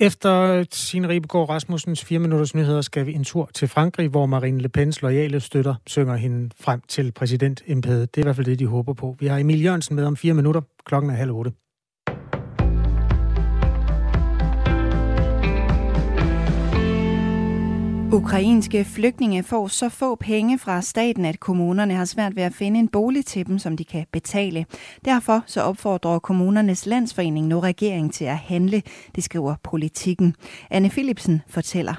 [0.00, 4.60] Efter Signe Ribegaard Rasmussens 4 minutters nyheder skal vi en tur til Frankrig, hvor Marine
[4.60, 8.14] Le Pens loyale støtter synger hende frem til præsidentembedet.
[8.14, 9.16] Det er i hvert fald det, de håber på.
[9.20, 10.60] Vi har Emil Jørgensen med om 4 minutter.
[10.84, 11.52] Klokken er halv otte.
[18.12, 22.80] Ukrainske flygtninge får så få penge fra staten, at kommunerne har svært ved at finde
[22.80, 24.66] en bolig til dem, som de kan betale.
[25.04, 28.82] Derfor så opfordrer kommunernes landsforening nu regeringen til at handle,
[29.14, 30.34] det skriver politikken.
[30.70, 31.94] Anne Philipsen fortæller.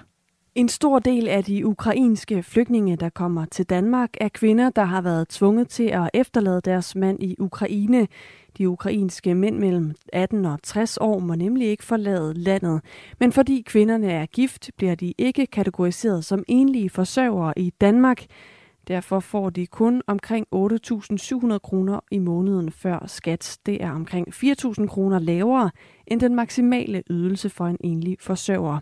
[0.55, 5.01] En stor del af de ukrainske flygtninge, der kommer til Danmark, er kvinder, der har
[5.01, 8.07] været tvunget til at efterlade deres mand i Ukraine.
[8.57, 12.81] De ukrainske mænd mellem 18 og 60 år må nemlig ikke forlade landet.
[13.19, 18.25] Men fordi kvinderne er gift, bliver de ikke kategoriseret som enlige forsørgere i Danmark.
[18.87, 23.57] Derfor får de kun omkring 8.700 kroner i måneden før skat.
[23.65, 25.71] Det er omkring 4.000 kroner lavere
[26.07, 28.79] end den maksimale ydelse for en enlig forsørger.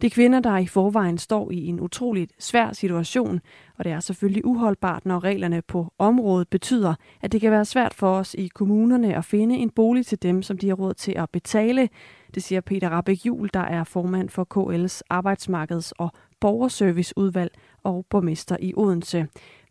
[0.00, 3.40] Det er kvinder, der i forvejen står i en utroligt svær situation,
[3.78, 7.94] og det er selvfølgelig uholdbart, når reglerne på området betyder, at det kan være svært
[7.94, 11.12] for os i kommunerne at finde en bolig til dem, som de har råd til
[11.16, 11.88] at betale.
[12.34, 17.52] Det siger Peter Rabeck Jul, der er formand for KL's arbejdsmarkeds- og borgerserviceudvalg
[17.82, 19.26] og borgmester i Odense.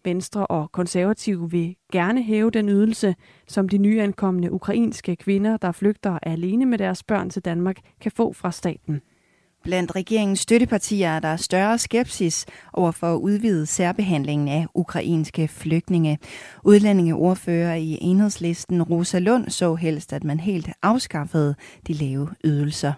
[0.06, 3.16] Venstre og konservative vil gerne hæve den ydelse,
[3.48, 8.34] som de nyankomne ukrainske kvinder, der flygter alene med deres børn til Danmark, kan få
[8.34, 9.02] fra staten.
[9.64, 16.20] Blandt regeringens støttepartier er der større skepsis over for at udvide særbehandlingen af ukrainske flygtninge.
[16.64, 21.56] Udlændingeordfører i enhedslisten Rosa Lund så helst, at man helt afskaffede
[21.88, 22.94] de lave ydelser.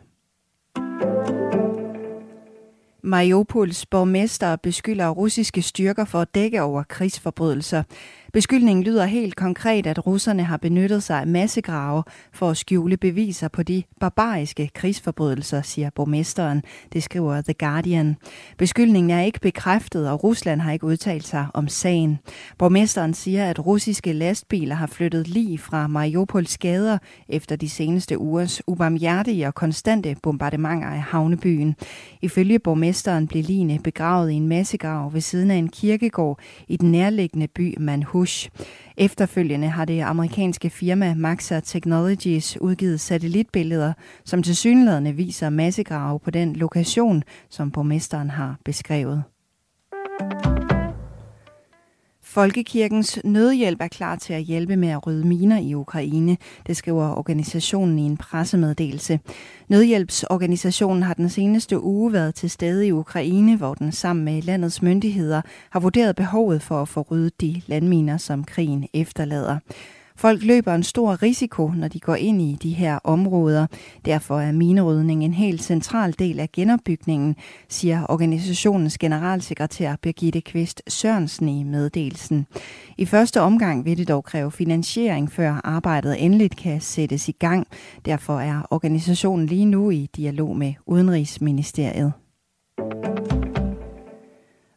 [3.04, 7.84] Mariupols borgmester beskylder russiske styrker for at dække over krigsforbrydelser.
[8.36, 13.48] Beskyldningen lyder helt konkret, at russerne har benyttet sig af massegrave for at skjule beviser
[13.48, 16.64] på de barbariske krigsforbrydelser, siger borgmesteren.
[16.94, 18.16] Det skriver The Guardian.
[18.58, 22.20] Beskyldningen er ikke bekræftet, og Rusland har ikke udtalt sig om sagen.
[22.58, 26.98] Borgmesteren siger, at russiske lastbiler har flyttet lige fra Mariupols gader
[27.30, 31.76] efter de seneste ugers ubarmhjertige og konstante bombardementer af havnebyen.
[32.22, 36.92] Ifølge borgmesteren blev ligene begravet i en massegrav ved siden af en kirkegård i den
[36.92, 38.50] nærliggende by Manhus Bush.
[38.98, 46.32] Efterfølgende har det amerikanske firma Maxar Technologies udgivet satellitbilleder, som til synlædende viser massegrave på
[46.32, 49.24] den lokation, som borgmesteren har beskrevet.
[52.36, 57.18] Folkekirkens Nødhjælp er klar til at hjælpe med at rydde miner i Ukraine, det skriver
[57.18, 59.20] organisationen i en pressemeddelelse.
[59.68, 64.82] Nødhjælpsorganisationen har den seneste uge været til stede i Ukraine, hvor den sammen med landets
[64.82, 69.60] myndigheder har vurderet behovet for at få ryddet de landminer, som krigen efterlader.
[70.18, 73.68] Folk løber en stor risiko, når de går ind i de her områder.
[74.06, 77.36] Derfor er minerydning en helt central del af genopbygningen,
[77.70, 82.46] siger organisationens generalsekretær Birgitte Kvist Sørensen i meddelelsen.
[82.98, 87.68] I første omgang vil det dog kræve finansiering, før arbejdet endeligt kan sættes i gang.
[88.06, 92.14] Derfor er organisationen lige nu i dialog med Udenrigsministeriet.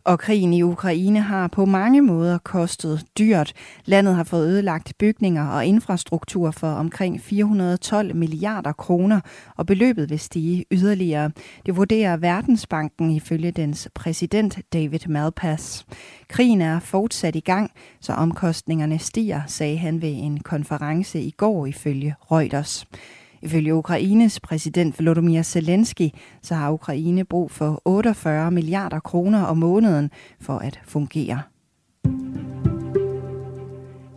[0.09, 3.53] Og krigen i Ukraine har på mange måder kostet dyrt.
[3.85, 9.21] Landet har fået ødelagt bygninger og infrastruktur for omkring 412 milliarder kroner,
[9.57, 11.31] og beløbet vil stige yderligere.
[11.67, 15.87] Det vurderer Verdensbanken ifølge dens præsident David Malpass.
[16.29, 21.67] Krigen er fortsat i gang, så omkostningerne stiger, sagde han ved en konference i går
[21.67, 22.87] ifølge Reuters.
[23.43, 26.09] Ifølge Ukraines præsident Volodymyr Zelensky,
[26.43, 31.43] så har Ukraine brug for 48 milliarder kroner om måneden for at fungere.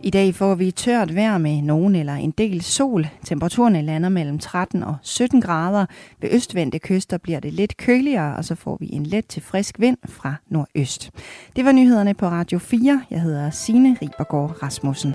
[0.04, 3.06] I dag får vi tørt vejr med nogen eller en del sol.
[3.24, 5.86] Temperaturerne lander mellem 13 og 17 grader.
[6.20, 9.80] Ved østvendte kyster bliver det lidt køligere, og så får vi en let til frisk
[9.80, 11.10] vind fra nordøst.
[11.56, 13.02] Det var nyhederne på Radio 4.
[13.10, 15.14] Jeg hedder Signe Ribergaard Rasmussen.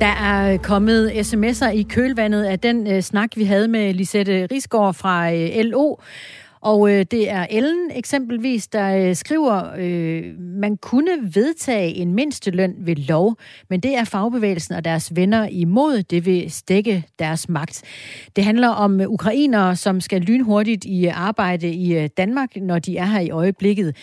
[0.00, 4.94] Der er kommet sms'er i kølvandet af den øh, snak, vi havde med Lisette Risgaard
[4.94, 5.96] fra øh, LO.
[6.60, 12.74] Og øh, det er Ellen eksempelvis, der øh, skriver, øh, man kunne vedtage en mindsteløn
[12.78, 13.36] ved lov,
[13.70, 16.02] men det er fagbevægelsen og deres venner imod.
[16.02, 17.82] Det vil stikke deres magt.
[18.36, 22.96] Det handler om øh, ukrainere, som skal lynhurtigt i arbejde i øh, Danmark, når de
[22.96, 23.96] er her i øjeblikket.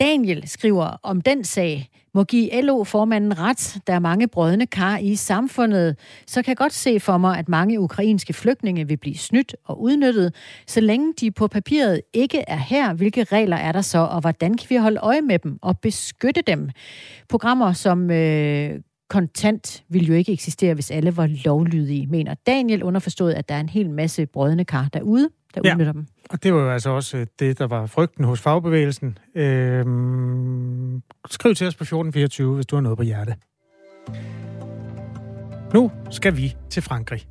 [0.00, 3.78] Daniel skriver om den sag, må give LO-formanden ret.
[3.86, 5.96] Der er mange brødne kar i samfundet.
[6.26, 9.82] Så kan jeg godt se for mig, at mange ukrainske flygtninge vil blive snydt og
[9.82, 10.34] udnyttet,
[10.66, 12.94] så længe de på papiret ikke er her.
[12.94, 16.42] Hvilke regler er der så, og hvordan kan vi holde øje med dem og beskytte
[16.42, 16.70] dem?
[17.28, 23.32] Programmer som øh, kontant vil jo ikke eksistere, hvis alle var lovlydige, mener Daniel underforstået,
[23.32, 25.72] at der er en hel masse brødne kar derude, der ja.
[25.72, 26.06] udnytter dem.
[26.30, 29.18] Og det var jo altså også øh, det, der var frygten hos fagbevægelsen.
[29.34, 33.34] Øhm, skriv til os på 1424, hvis du har noget på hjerte.
[35.74, 37.26] Nu skal vi til Frankrig.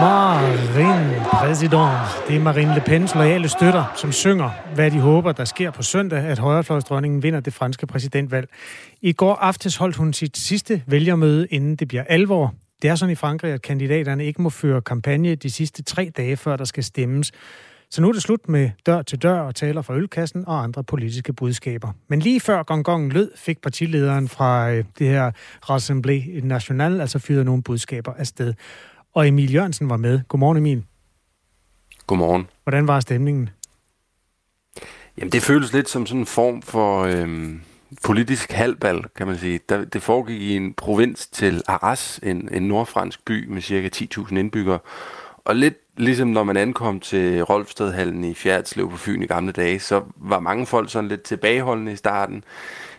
[0.00, 2.28] Marine Præsident.
[2.28, 5.82] Det er Marine Le Pens loyale støtter, som synger, hvad de håber, der sker på
[5.82, 8.48] søndag, at højrefløjsdronningen vinder det franske præsidentvalg.
[9.02, 12.54] I går aftes holdt hun sit sidste vælgermøde, inden det bliver alvor.
[12.82, 16.36] Det er sådan i Frankrig, at kandidaterne ikke må føre kampagne de sidste tre dage,
[16.36, 17.32] før der skal stemmes.
[17.92, 20.84] Så nu er det slut med dør til dør og taler fra ølkassen og andre
[20.84, 21.92] politiske budskaber.
[22.08, 25.30] Men lige før gongongen lød, fik partilederen fra øh, det her
[25.70, 28.54] Rassemblée National altså fyret nogle budskaber afsted.
[29.14, 30.20] Og Emil Jørgensen var med.
[30.28, 30.84] Godmorgen Emil.
[32.06, 32.46] Godmorgen.
[32.64, 33.50] Hvordan var stemningen?
[35.18, 37.60] Jamen det føles lidt som sådan en form for øhm,
[38.04, 39.60] politisk halvbal, kan man sige.
[39.68, 44.36] Der, det foregik i en provins til Arras, en, en nordfransk by med cirka 10.000
[44.36, 44.78] indbyggere.
[45.44, 49.80] Og lidt ligesom når man ankom til Rolfstedhallen i Fjerdslev på Fyn i gamle dage,
[49.80, 52.44] så var mange folk sådan lidt tilbageholdende i starten.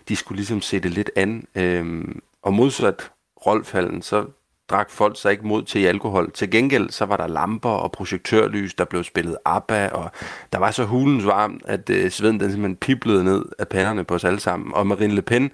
[0.10, 1.48] De skulle ligesom se det lidt an.
[1.56, 3.12] Øhm, og modsat
[3.46, 4.26] Rolfhallen, så
[4.70, 6.32] drak folk sig ikke mod til alkohol.
[6.32, 10.12] Til gengæld så var der lamper og projektørlys, der blev spillet ABBA, og
[10.54, 14.16] der var så hulens varmt, at øh, sveden den simpelthen piblede ned af panderne på
[14.16, 14.74] os alle sammen.
[14.74, 15.52] Og Marine Le Pen,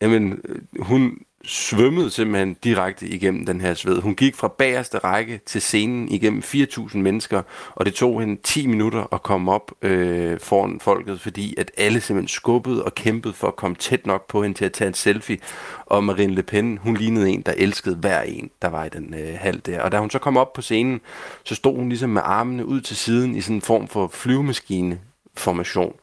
[0.00, 4.00] jamen, øh, hun svømmede simpelthen direkte igennem den her sved.
[4.00, 7.42] Hun gik fra bagerste række til scenen igennem 4.000 mennesker,
[7.74, 12.00] og det tog hende 10 minutter at komme op øh, foran folket, fordi at alle
[12.00, 14.94] simpelthen skubbede og kæmpede for at komme tæt nok på hende til at tage en
[14.94, 15.38] selfie.
[15.86, 19.14] Og Marine Le Pen, hun lignede en, der elskede hver en, der var i den
[19.14, 19.80] øh, hal der.
[19.80, 21.00] Og da hun så kom op på scenen,
[21.44, 25.00] så stod hun ligesom med armene ud til siden i sådan en form for flyvemaskine
[25.36, 25.94] formation.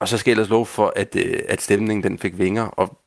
[0.00, 2.98] Og så skal jeg ellers love for, at, øh, at stemningen den fik vinger, og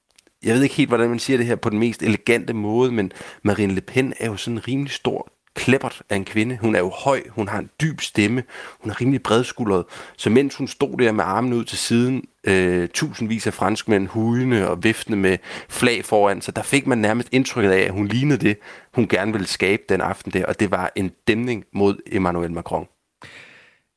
[0.44, 3.12] jeg ved ikke helt, hvordan man siger det her på den mest elegante måde, men
[3.44, 6.58] Marine Le Pen er jo sådan en rimelig stor klæbert af en kvinde.
[6.62, 8.44] Hun er jo høj, hun har en dyb stemme,
[8.80, 9.86] hun er rimelig bredskuldret.
[10.18, 14.70] Så mens hun stod der med armene ud til siden, øh, tusindvis af franskmænd hudende
[14.70, 15.38] og viftende med
[15.70, 18.58] flag foran, så der fik man nærmest indtrykket af, at hun lignede det,
[18.94, 22.88] hun gerne ville skabe den aften der, og det var en dæmning mod Emmanuel Macron.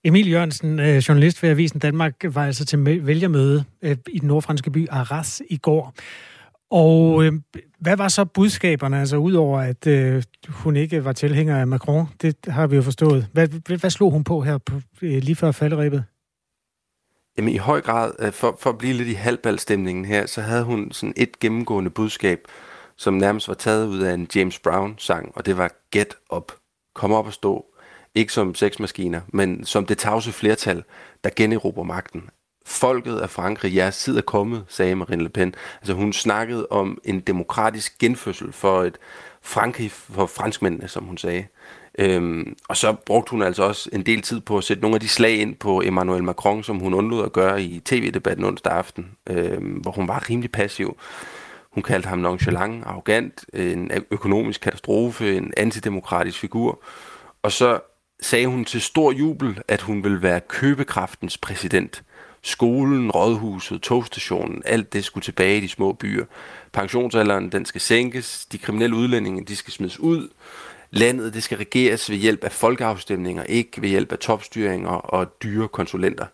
[0.05, 4.71] Emil Jørgensen, øh, journalist ved Avisen Danmark, var altså til vælgermøde øh, i den nordfranske
[4.71, 5.95] by Arras i går.
[6.75, 7.33] Og øh,
[7.79, 12.07] hvad var så budskaberne, altså udover at øh, hun ikke var tilhænger af Macron?
[12.23, 13.29] Det har vi jo forstået.
[13.33, 16.05] Hvad, hvad, hvad slog hun på her på, øh, lige før falderæbet?
[17.37, 20.65] Jamen i høj grad, øh, for, for at blive lidt i halvbalstemningen her, så havde
[20.65, 22.39] hun sådan et gennemgående budskab,
[22.97, 26.53] som nærmest var taget ud af en James Brown-sang, og det var Get Up.
[26.95, 27.65] Kom op og stå.
[28.15, 30.85] Ikke som sexmaskiner, men som det tavse flertal,
[31.25, 32.23] der generober magten
[32.67, 35.55] folket af Frankrig, jeres tid er kommet, sagde Marine Le Pen.
[35.81, 38.99] Altså hun snakkede om en demokratisk genfødsel for et
[39.47, 41.47] Frankrig for franskmændene, som hun sagde.
[41.99, 45.01] Øhm, og så brugte hun altså også en del tid på at sætte nogle af
[45.01, 49.11] de slag ind på Emmanuel Macron, som hun undlod at gøre i tv-debatten onsdag aften,
[49.31, 50.97] øhm, hvor hun var rimelig passiv.
[51.71, 56.83] Hun kaldte ham nonchalant, arrogant, en økonomisk katastrofe, en antidemokratisk figur.
[57.43, 57.81] Og så
[58.23, 62.03] sagde hun til stor jubel, at hun ville være købekraftens præsident
[62.45, 66.25] skolen, rådhuset, togstationen, alt det skulle tilbage i de små byer.
[66.73, 70.29] Pensionsalderen, den skal sænkes, de kriminelle udlændinge, de skal smides ud.
[70.91, 75.69] Landet, det skal regeres ved hjælp af folkeafstemninger, ikke ved hjælp af topstyringer og dyre
[75.69, 76.27] konsulenter.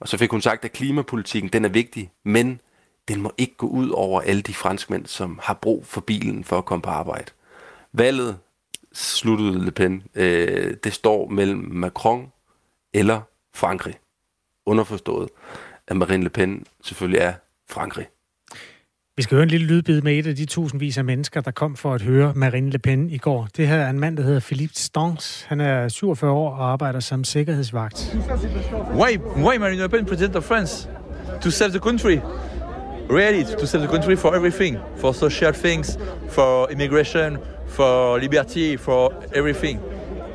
[0.00, 2.60] Og så fik hun sagt, at klimapolitikken, den er vigtig, men
[3.08, 6.58] den må ikke gå ud over alle de franskmænd, som har brug for bilen for
[6.58, 7.32] at komme på arbejde.
[7.92, 8.38] Valget,
[8.92, 12.32] sluttede Le Pen, øh, det står mellem Macron
[12.94, 13.20] eller
[13.54, 13.94] Frankrig
[14.68, 15.28] underforstået,
[15.88, 17.32] at Marine Le Pen selvfølgelig er
[17.70, 18.06] Frankrig.
[19.16, 21.76] Vi skal høre en lille lydbid med et af de tusindvis af mennesker, der kom
[21.76, 23.48] for at høre Marine Le Pen i går.
[23.56, 25.42] Det her er en mand, der hedder Philippe Stans.
[25.48, 28.16] Han er 47 år og arbejder som sikkerhedsvagt.
[28.92, 30.88] Why, why Marine Le Pen president of France?
[31.42, 32.18] To save the country.
[33.10, 34.76] Really, to save the country for everything.
[34.96, 35.98] For social things,
[36.28, 39.80] for immigration, for liberty, for everything.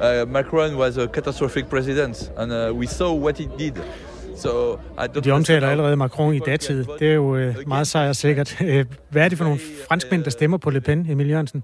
[0.02, 3.76] Uh, Macron was a catastrophic president, and uh, we saw what he did.
[4.36, 4.80] So,
[5.24, 6.86] De omtaler allerede Macron i datid.
[7.00, 8.58] Det er jo øh, meget sejrsikkert.
[8.62, 11.64] Øh, hvad er det for nogle franskmænd, der stemmer på Le Pen, Emil Jørgensen?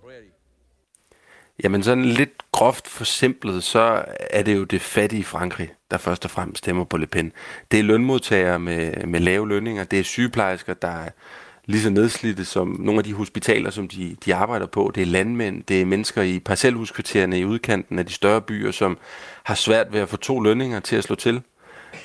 [1.63, 6.32] Jamen sådan lidt groft forsimplet, så er det jo det fattige Frankrig, der først og
[6.32, 7.32] fremmest stemmer på Le Pen.
[7.72, 11.09] Det er lønmodtagere med, med lave lønninger, det er sygeplejersker, der er
[11.65, 14.91] lige så nedslidte som nogle af de hospitaler, som de, de arbejder på.
[14.95, 18.97] Det er landmænd, det er mennesker i parcelhuskvartererne i udkanten af de større byer, som
[19.43, 21.41] har svært ved at få to lønninger til at slå til.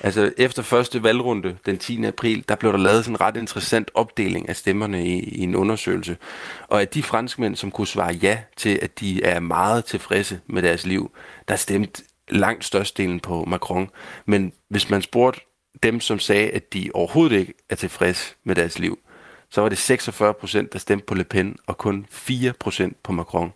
[0.01, 2.05] Altså efter første valgrunde den 10.
[2.05, 5.55] april, der blev der lavet sådan en ret interessant opdeling af stemmerne i, i en
[5.55, 6.17] undersøgelse.
[6.69, 10.63] Og at de franskmænd, som kunne svare ja til, at de er meget tilfredse med
[10.63, 11.11] deres liv,
[11.49, 13.91] der stemte langt størstedelen på Macron.
[14.27, 15.41] Men hvis man spurgte
[15.83, 18.99] dem, som sagde, at de overhovedet ikke er tilfredse med deres liv,
[19.51, 23.13] så var det 46 procent, der stemte på Le Pen, og kun 4 procent på
[23.13, 23.53] Macron.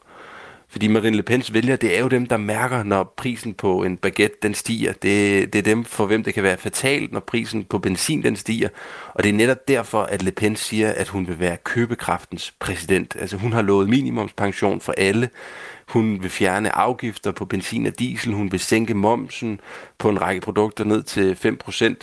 [0.70, 3.96] Fordi Marine Le Pens vælger, det er jo dem, der mærker, når prisen på en
[3.96, 4.92] baguette den stiger.
[4.92, 8.36] Det, det er dem, for hvem det kan være fatalt, når prisen på benzin den
[8.36, 8.68] stiger.
[9.14, 13.16] Og det er netop derfor, at Le Pen siger, at hun vil være købekraftens præsident.
[13.20, 15.30] Altså hun har lovet minimumspension for alle.
[15.88, 18.32] Hun vil fjerne afgifter på benzin og diesel.
[18.32, 19.60] Hun vil sænke momsen
[19.98, 21.36] på en række produkter ned til
[21.68, 21.94] 5%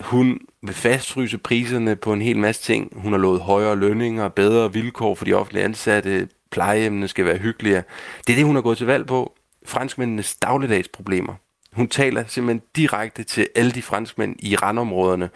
[0.00, 2.92] Hun vil fastfryse priserne på en hel masse ting.
[2.96, 7.82] Hun har lovet højere lønninger, bedre vilkår for de offentlige ansatte, plejehjemmene skal være hyggeligere.
[8.26, 9.34] Det er det, hun har gået til valg på.
[9.66, 11.34] Franskmændenes dagligdags problemer.
[11.72, 15.30] Hun taler simpelthen direkte til alle de franskmænd i randområderne,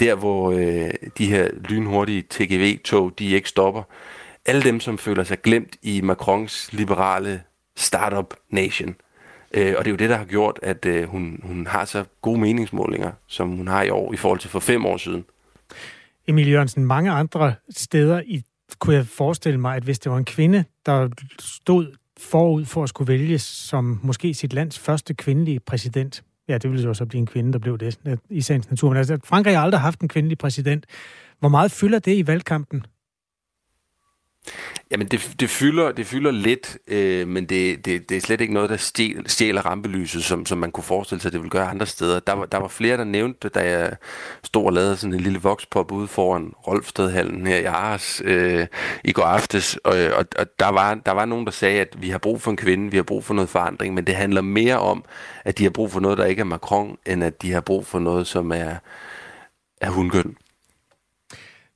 [0.00, 3.82] der hvor øh, de her lynhurtige TGV-tog, de ikke stopper.
[4.46, 7.42] Alle dem, som føler sig glemt i Macrons liberale
[7.76, 8.94] startup nation.
[9.54, 12.04] Øh, og det er jo det, der har gjort, at øh, hun, hun har så
[12.22, 15.24] gode meningsmålinger, som hun har i år, i forhold til for fem år siden.
[16.28, 18.42] Emil Jørgensen, mange andre steder i
[18.78, 21.08] kunne jeg forestille mig, at hvis det var en kvinde, der
[21.38, 26.70] stod forud for at skulle vælges som måske sit lands første kvindelige præsident, ja, det
[26.70, 27.98] ville jo så blive en kvinde, der blev det
[28.30, 30.86] i sagens natur, men altså, Frankrig har aldrig haft en kvindelig præsident.
[31.38, 32.82] Hvor meget fylder det i valgkampen?
[34.90, 38.54] Jamen, det, det, fylder, det fylder lidt, øh, men det, det, det er slet ikke
[38.54, 41.86] noget, der stjæl, stjæler rampelyset, som, som man kunne forestille sig, det ville gøre andre
[41.86, 42.20] steder.
[42.20, 43.96] Der var, der var flere, der nævnte da jeg
[44.44, 48.66] stod og lavede sådan en lille vokspop ude foran Rolfstedhallen her i Aarhus øh,
[49.04, 52.10] i går aftes, og, og, og der, var, der var nogen, der sagde, at vi
[52.10, 54.78] har brug for en kvinde, vi har brug for noget forandring, men det handler mere
[54.78, 55.04] om,
[55.44, 57.86] at de har brug for noget, der ikke er Macron, end at de har brug
[57.86, 58.74] for noget, som er,
[59.80, 60.36] er hundgøn.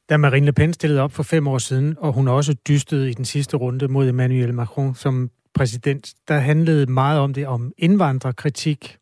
[0.09, 3.15] Da Marine Le Pen stillede op for fem år siden, og hun også dystede i
[3.15, 8.99] den sidste runde mod Emmanuel Macron som præsident, der handlede meget om det om indvandrerkritik.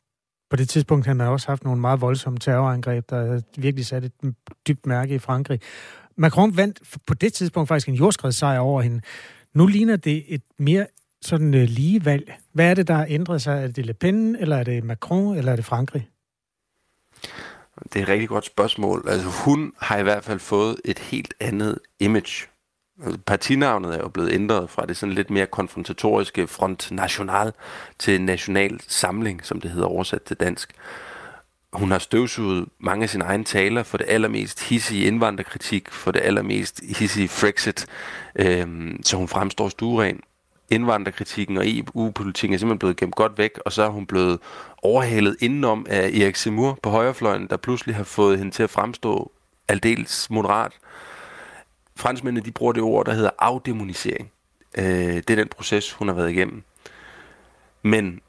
[0.51, 4.35] På det tidspunkt havde man også haft nogle meget voldsomme terrorangreb, der virkelig satte et
[4.69, 5.61] dybt mærke i Frankrig.
[6.17, 9.01] Macron vandt på det tidspunkt faktisk en jordskredssejr over hende.
[9.55, 10.87] Nu ligner det et mere
[11.23, 12.35] sådan øh, lige valg.
[12.53, 13.63] Hvad er det, der har ændret sig?
[13.63, 16.09] Er det Le Pen, eller er det Macron, eller er det Frankrig?
[17.85, 19.05] Det er et rigtig godt spørgsmål.
[19.09, 22.47] Altså, hun har i hvert fald fået et helt andet image.
[23.05, 27.53] Altså, partinavnet er jo blevet ændret fra det sådan lidt mere konfrontatoriske Front National
[27.99, 30.73] til National Samling, som det hedder oversat til dansk.
[31.73, 36.21] Hun har støvsuget mange af sine egne taler for det allermest hissige indvandrerkritik, for det
[36.21, 37.87] allermest hissige Frexit,
[38.37, 40.21] øhm, så hun fremstår stueren
[40.73, 44.41] indvandrerkritikken og EU-politikken er simpelthen blevet gemt godt væk, og så er hun blevet
[44.83, 49.33] overhalet indenom af Erik Simur på højrefløjen, der pludselig har fået hende til at fremstå
[49.69, 50.73] aldeles moderat.
[51.97, 54.31] Franskmændene de bruger det ord, der hedder afdemonisering.
[54.79, 56.63] Øh, det er den proces, hun har været igennem.
[57.83, 58.21] Men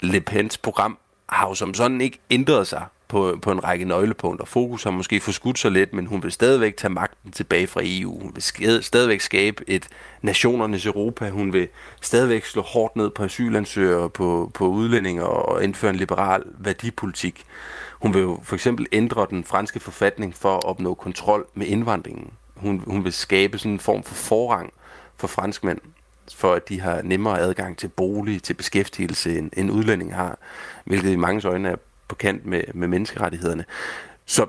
[0.00, 0.98] Le Pens program
[1.28, 4.44] har jo som sådan ikke ændret sig på, på en række nøglepunkter.
[4.44, 8.20] Fokus har måske forskudt sig lidt, men hun vil stadigvæk tage magten tilbage fra EU.
[8.20, 8.42] Hun vil
[8.82, 9.88] stadigvæk skabe et
[10.22, 11.30] nationernes Europa.
[11.30, 11.68] Hun vil
[12.02, 17.44] stadigvæk slå hårdt ned på asylansøgere, på, på udlændinge og indføre en liberal værdipolitik.
[18.02, 22.30] Hun vil jo for eksempel ændre den franske forfatning for at opnå kontrol med indvandringen.
[22.54, 24.72] Hun, hun vil skabe sådan en form for forrang
[25.16, 25.78] for franskmænd,
[26.34, 30.38] for at de har nemmere adgang til bolig, til beskæftigelse, end, end udlændinge har,
[30.84, 31.76] hvilket i mange øjne er
[32.08, 33.64] på kant med, med menneskerettighederne.
[34.26, 34.46] Så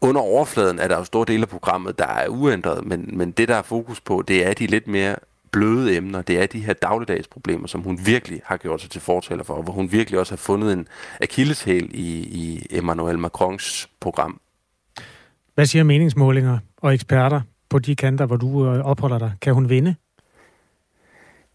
[0.00, 3.48] under overfladen er der jo store dele af programmet, der er uændret, men, men det,
[3.48, 5.16] der er fokus på, det er de lidt mere
[5.50, 6.22] bløde emner.
[6.22, 9.54] Det er de her dagligdags problemer, som hun virkelig har gjort sig til fortaler for,
[9.54, 10.88] og hvor hun virkelig også har fundet en
[11.20, 14.40] akilleshæl i, i Emmanuel Macrons program.
[15.54, 19.32] Hvad siger meningsmålinger og eksperter på de kanter, hvor du øh, opholder dig?
[19.42, 19.94] Kan hun vinde?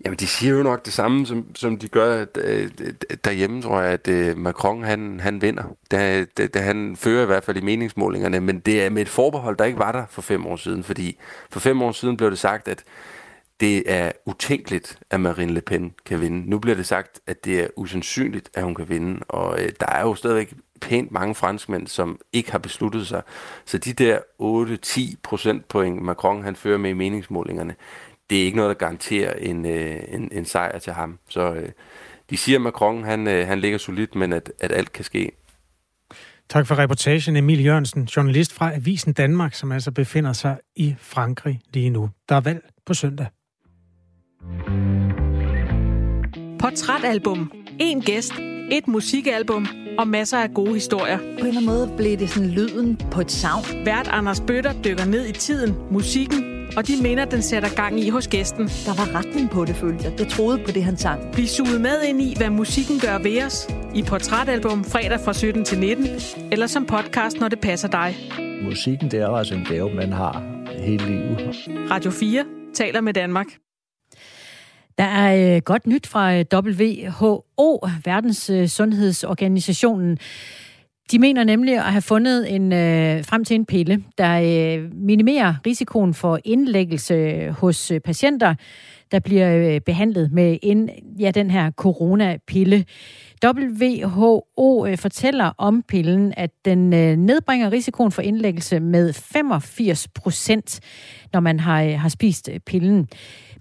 [0.04, 2.70] Jamen, de siger jo nok det samme, som, som de gør øh,
[3.24, 5.64] derhjemme, tror jeg, at øh, Macron, han, han vinder.
[5.92, 9.10] Da, da, da han fører i hvert fald i meningsmålingerne, men det er med et
[9.10, 11.18] forbehold, der ikke var der for fem år siden, fordi
[11.50, 12.84] for fem år siden blev det sagt, at
[13.60, 16.50] det er utænkeligt, at Marine Le Pen kan vinde.
[16.50, 19.88] Nu bliver det sagt, at det er usandsynligt, at hun kan vinde, og øh, der
[19.88, 23.22] er jo stadigvæk pænt mange franskmænd, som ikke har besluttet sig.
[23.66, 24.20] Så de der
[25.12, 27.76] 8-10 procentpoint, Macron han fører med i meningsmålingerne,
[28.30, 31.20] det er ikke noget, der garanterer en, øh, en, en sejr til ham.
[31.30, 31.70] Så øh,
[32.30, 35.32] de siger, at Macron han, øh, han ligger solidt, men at, at alt kan ske.
[36.50, 41.62] Tak for reportagen, Emil Jørgensen, journalist fra Avisen Danmark, som altså befinder sig i Frankrig
[41.74, 42.10] lige nu.
[42.30, 43.28] Der er valg på søndag.
[46.60, 47.52] Portrætalbum.
[47.80, 48.34] En gæst.
[48.72, 49.68] Et musikalbum
[49.98, 51.18] og masser af gode historier.
[51.18, 53.86] På en eller anden måde blev det sådan lyden på et savn.
[53.86, 58.10] Vært Anders Bøtter dykker ned i tiden, musikken og de minder, den sætter gang i
[58.10, 58.68] hos gæsten.
[58.68, 60.20] Der var retning på det, følte jeg.
[60.20, 61.32] Jeg troede på det, han sang.
[61.32, 63.68] Bliv suget med ind i, hvad musikken gør ved os.
[63.96, 66.06] I Portrætalbum fredag fra 17 til 19,
[66.52, 68.16] eller som podcast, når det passer dig.
[68.64, 70.44] Musikken, det er altså en gave, man har
[70.80, 71.56] hele livet.
[71.92, 73.48] Radio 4 taler med Danmark.
[74.98, 80.18] Der er øh, godt nyt fra øh, WHO, Verdens øh, Sundhedsorganisationen.
[81.12, 84.40] De mener nemlig at have fundet en øh, frem til en pille, der
[84.78, 88.56] øh, minimerer risikoen for indlæggelse hos øh, patienter,
[89.12, 90.90] der bliver øh, behandlet med en,
[91.20, 92.86] ja, den her coronapille.
[93.46, 100.80] WHO øh, fortæller om pillen, at den øh, nedbringer risikoen for indlæggelse med 85 procent,
[101.34, 103.08] når man har, øh, har spist øh, pillen.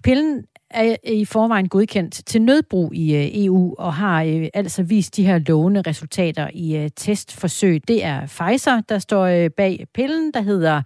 [0.03, 0.43] Pillen
[0.75, 5.25] er i forvejen godkendt til nødbrug i øh, EU og har øh, altså vist de
[5.25, 7.87] her lovende resultater i øh, testforsøg.
[7.87, 10.81] Det er Pfizer, der står bag pillen, der hedder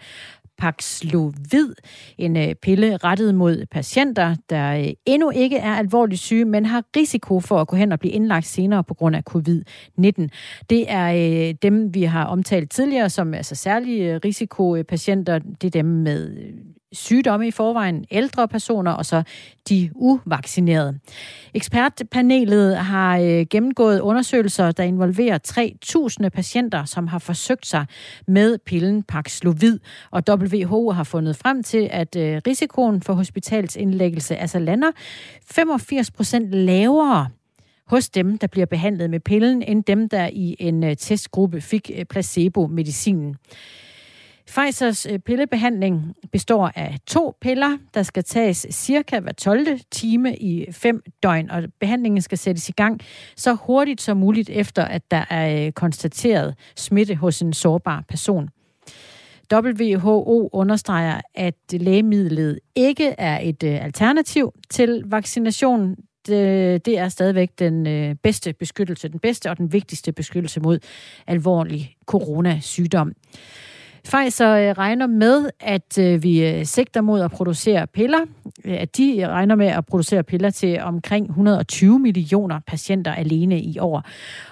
[0.57, 1.73] Paxlovid,
[2.17, 7.61] en pille rettet mod patienter, der endnu ikke er alvorligt syge, men har risiko for
[7.61, 10.27] at gå hen og blive indlagt senere på grund af covid-19.
[10.69, 15.39] Det er dem, vi har omtalt tidligere som altså særlige risikopatienter.
[15.39, 16.53] Det er dem med
[16.93, 19.23] sygdomme i forvejen, ældre personer og så
[19.69, 20.99] de uvaccinerede.
[21.53, 25.39] Ekspertpanelet har øh, gennemgået undersøgelser, der involverer
[26.23, 27.85] 3.000 patienter, som har forsøgt sig
[28.27, 29.79] med pillen Paxlovid,
[30.11, 34.91] og WHO har fundet frem til, at øh, risikoen for hospitalsindlæggelse altså lander
[35.51, 37.27] 85 procent lavere
[37.87, 41.91] hos dem, der bliver behandlet med pillen, end dem, der i en øh, testgruppe fik
[41.95, 43.35] øh, placebo-medicinen.
[44.49, 49.67] Pfizers øh, pillebehandling består af to piller, der skal tages cirka hver 12.
[49.91, 52.99] time i fem døgn, og behandlingen skal sættes i gang
[53.35, 58.49] så hurtigt som muligt efter, at der er øh, konstateret smitte hos en sårbar person.
[59.53, 65.95] WHO understreger, at lægemidlet ikke er et øh, alternativ til vaccination.
[66.27, 67.83] Det, det er stadigvæk den
[68.17, 70.79] bedste beskyttelse, den bedste og den vigtigste beskyttelse mod
[71.27, 73.13] alvorlig coronasygdom.
[74.03, 78.19] Pfizer øh, regner med, at øh, vi øh, sigter mod at producere piller.
[78.65, 84.03] At de regner med at producere piller til omkring 120 millioner patienter alene i år.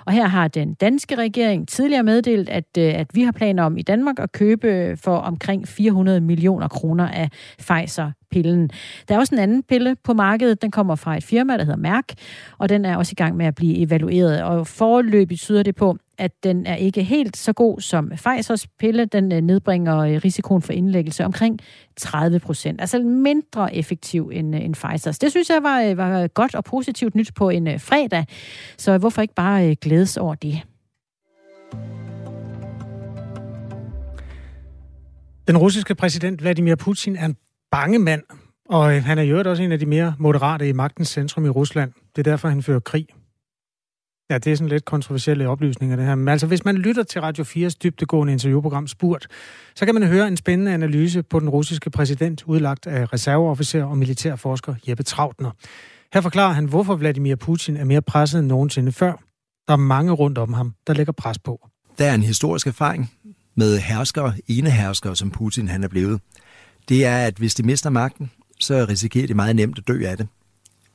[0.05, 3.81] Og her har den danske regering tidligere meddelt, at, at vi har planer om i
[3.81, 7.29] Danmark at købe for omkring 400 millioner kroner af
[7.59, 8.69] Pfizer pillen.
[9.07, 10.61] Der er også en anden pille på markedet.
[10.61, 12.13] Den kommer fra et firma, der hedder Mærk,
[12.57, 14.43] og den er også i gang med at blive evalueret.
[14.43, 19.05] Og forløbet tyder det på, at den er ikke helt så god som Pfizers pille.
[19.05, 21.59] Den øh, nedbringer øh, risikoen for indlæggelse omkring
[21.97, 22.81] 30 procent.
[22.81, 25.19] Altså mindre effektiv end, øh, end Pfizers.
[25.19, 28.25] Det synes jeg var, var godt og positivt nyt på en fredag.
[28.77, 30.61] Så hvorfor ikke bare glædes over det?
[35.47, 37.35] Den russiske præsident Vladimir Putin er en
[37.77, 38.23] bange mand,
[38.69, 41.49] og øh, han er jo også en af de mere moderate i magtens centrum i
[41.49, 41.91] Rusland.
[42.15, 43.07] Det er derfor, han fører krig.
[44.29, 46.15] Ja, det er sådan lidt kontroversielle oplysninger, det her.
[46.15, 49.27] Men altså, hvis man lytter til Radio 4's dybtegående interviewprogram Spurt,
[49.75, 53.97] så kan man høre en spændende analyse på den russiske præsident, udlagt af reserveofficer og
[53.97, 55.51] militærforsker Jeppe Trautner.
[56.13, 59.13] Her forklarer han, hvorfor Vladimir Putin er mere presset end nogensinde før.
[59.67, 61.67] Der er mange rundt om ham, der lægger pres på.
[61.97, 63.11] Der er en historisk erfaring
[63.55, 66.21] med herskere, ene herskere, som Putin han er blevet.
[66.89, 70.17] Det er, at hvis de mister magten, så risikerer de meget nemt at dø af
[70.17, 70.27] det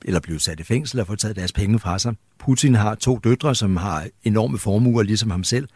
[0.05, 2.15] eller blive sat i fængsel og få taget deres penge fra sig.
[2.39, 5.69] Putin har to døtre, som har enorme formuer, ligesom ham selv.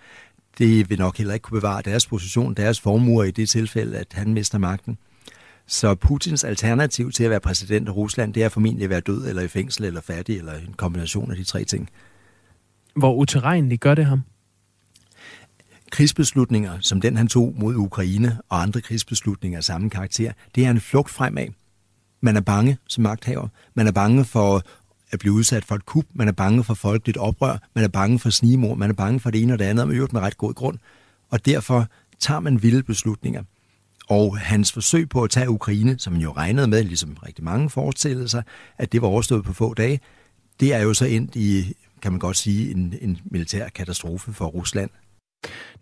[0.58, 4.06] Det vil nok heller ikke kunne bevare deres position, deres formuer i det tilfælde, at
[4.12, 4.98] han mister magten.
[5.66, 9.28] Så Putins alternativ til at være præsident af Rusland, det er formentlig at være død
[9.28, 11.88] eller i fængsel eller fattig, eller en kombination af de tre ting.
[12.96, 14.22] Hvor uterrenligt gør det ham?
[15.90, 20.70] Krigsbeslutninger, som den han tog mod Ukraine og andre krigsbeslutninger af samme karakter, det er
[20.70, 21.48] en flugt fremad.
[22.20, 23.48] Man er bange som magthaver.
[23.74, 24.62] Man er bange for
[25.10, 26.04] at blive udsat for et kup.
[26.14, 27.58] Man er bange for folkeligt oprør.
[27.74, 28.74] Man er bange for snigemor.
[28.74, 30.78] Man er bange for det ene og det andet, og man med ret god grund.
[31.30, 31.86] Og derfor
[32.18, 33.42] tager man vilde beslutninger.
[34.08, 37.70] Og hans forsøg på at tage Ukraine, som man jo regnede med, ligesom rigtig mange
[37.70, 38.42] forestillede sig,
[38.78, 40.00] at det var overstået på få dage,
[40.60, 44.46] det er jo så endt i, kan man godt sige, en, en militær katastrofe for
[44.46, 44.90] Rusland.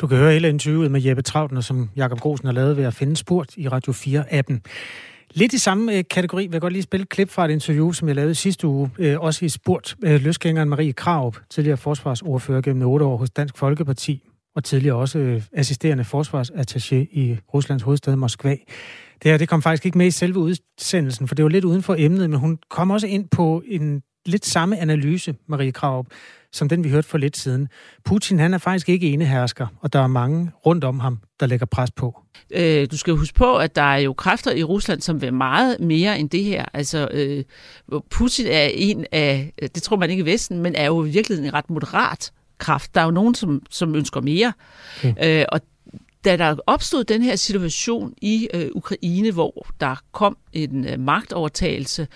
[0.01, 2.95] Du kan høre hele interviewet med Jeppe Trautner, som Jakob Grosen har lavet ved at
[2.95, 4.61] finde spurt i Radio 4-appen.
[5.31, 7.93] Lidt i samme øh, kategori vil jeg godt lige spille et klip fra et interview,
[7.93, 9.97] som jeg lavede sidste uge, øh, også i spurt.
[10.05, 14.23] Øh, løsgængeren Marie Kraup, tidligere forsvarsordfører gennem 8 år hos Dansk Folkeparti,
[14.57, 18.57] og tidligere også øh, assisterende forsvarsattaché i Ruslands hovedstad Moskva.
[19.23, 21.83] Det her det kom faktisk ikke med i selve udsendelsen, for det var lidt uden
[21.83, 26.07] for emnet, men hun kom også ind på en lidt samme analyse, Marie Kraup,
[26.55, 27.69] som den vi hørte for lidt siden.
[28.05, 31.67] Putin han er faktisk ikke enehersker, og der er mange rundt om ham, der lægger
[31.67, 32.21] pres på.
[32.51, 35.81] Øh, du skal huske på, at der er jo kræfter i Rusland, som vil meget
[35.81, 36.65] mere end det her.
[36.73, 37.45] Altså, øh,
[38.11, 41.51] Putin er en af, det tror man ikke i Vesten, men er jo i virkeligheden
[41.51, 42.95] en ret moderat kraft.
[42.95, 44.53] Der er jo nogen, som, som ønsker mere.
[44.99, 45.41] Okay.
[45.41, 45.61] Øh, og
[46.25, 52.07] da der opstod den her situation i øh, Ukraine, hvor der kom en øh, magtovertagelse,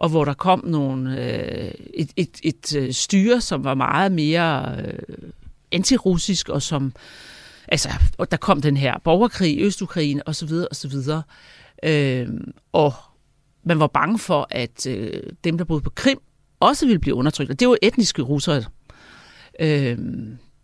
[0.00, 4.76] og hvor der kom nogle, øh, et, et, et øh, styre, som var meget mere
[4.78, 5.30] øh,
[5.72, 6.92] antirussisk, og som
[7.68, 7.88] altså,
[8.18, 10.50] og der kom den her borgerkrig i Østukraine osv.
[10.70, 10.94] osv.
[11.82, 12.28] Øh,
[12.72, 12.94] og
[13.64, 16.18] man var bange for, at øh, dem, der boede på Krim,
[16.60, 17.50] også ville blive undertrykt.
[17.50, 18.64] Og det var etniske russere.
[19.60, 19.98] Øh,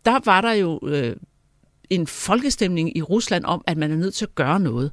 [0.04, 1.16] der var der jo øh,
[1.90, 4.92] en folkestemning i Rusland om, at man er nødt til at gøre noget.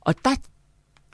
[0.00, 0.34] Og der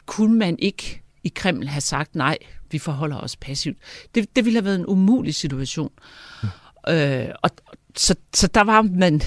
[0.06, 2.38] kunne man ikke i Kreml have sagt, nej,
[2.70, 3.78] vi forholder os passivt.
[4.14, 5.92] Det, det ville have været en umulig situation.
[6.86, 7.28] Ja.
[7.28, 7.50] Øh, og,
[7.96, 9.20] så, så der var man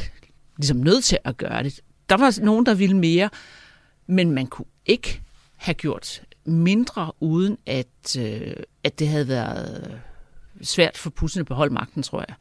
[0.57, 1.79] ligesom nødt til at gøre det.
[2.09, 3.29] Der var nogen, der ville mere,
[4.07, 5.21] men man kunne ikke
[5.55, 10.01] have gjort mindre, uden at, øh, at det havde været
[10.61, 12.35] svært for Putin at beholde magten, tror jeg.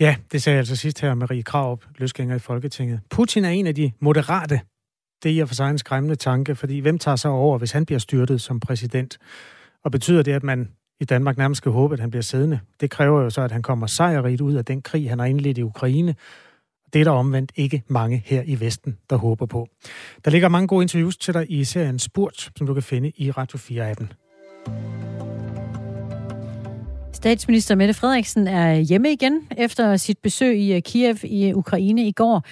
[0.00, 3.00] Ja, det sagde jeg altså sidst her, Marie Krav, løsgænger i Folketinget.
[3.10, 4.60] Putin er en af de moderate.
[5.22, 7.72] Det er i og for sig en skræmmende tanke, fordi hvem tager sig over, hvis
[7.72, 9.18] han bliver styrtet som præsident?
[9.84, 10.68] Og betyder det, at man
[11.00, 12.60] i Danmark nærmest skal håbe, at han bliver siddende?
[12.80, 15.58] Det kræver jo så, at han kommer sejrigt ud af den krig, han har indledt
[15.58, 16.14] i Ukraine.
[16.92, 19.68] Det er der omvendt ikke mange her i Vesten, der håber på.
[20.24, 23.30] Der ligger mange gode interviews til dig i serien Spurt, som du kan finde i
[23.30, 24.25] Radio 4-appen.
[27.26, 32.06] Statsminister Mette Frederiksen er hjemme igen efter sit besøg i øh, Kiev i øh, Ukraine
[32.06, 32.42] i går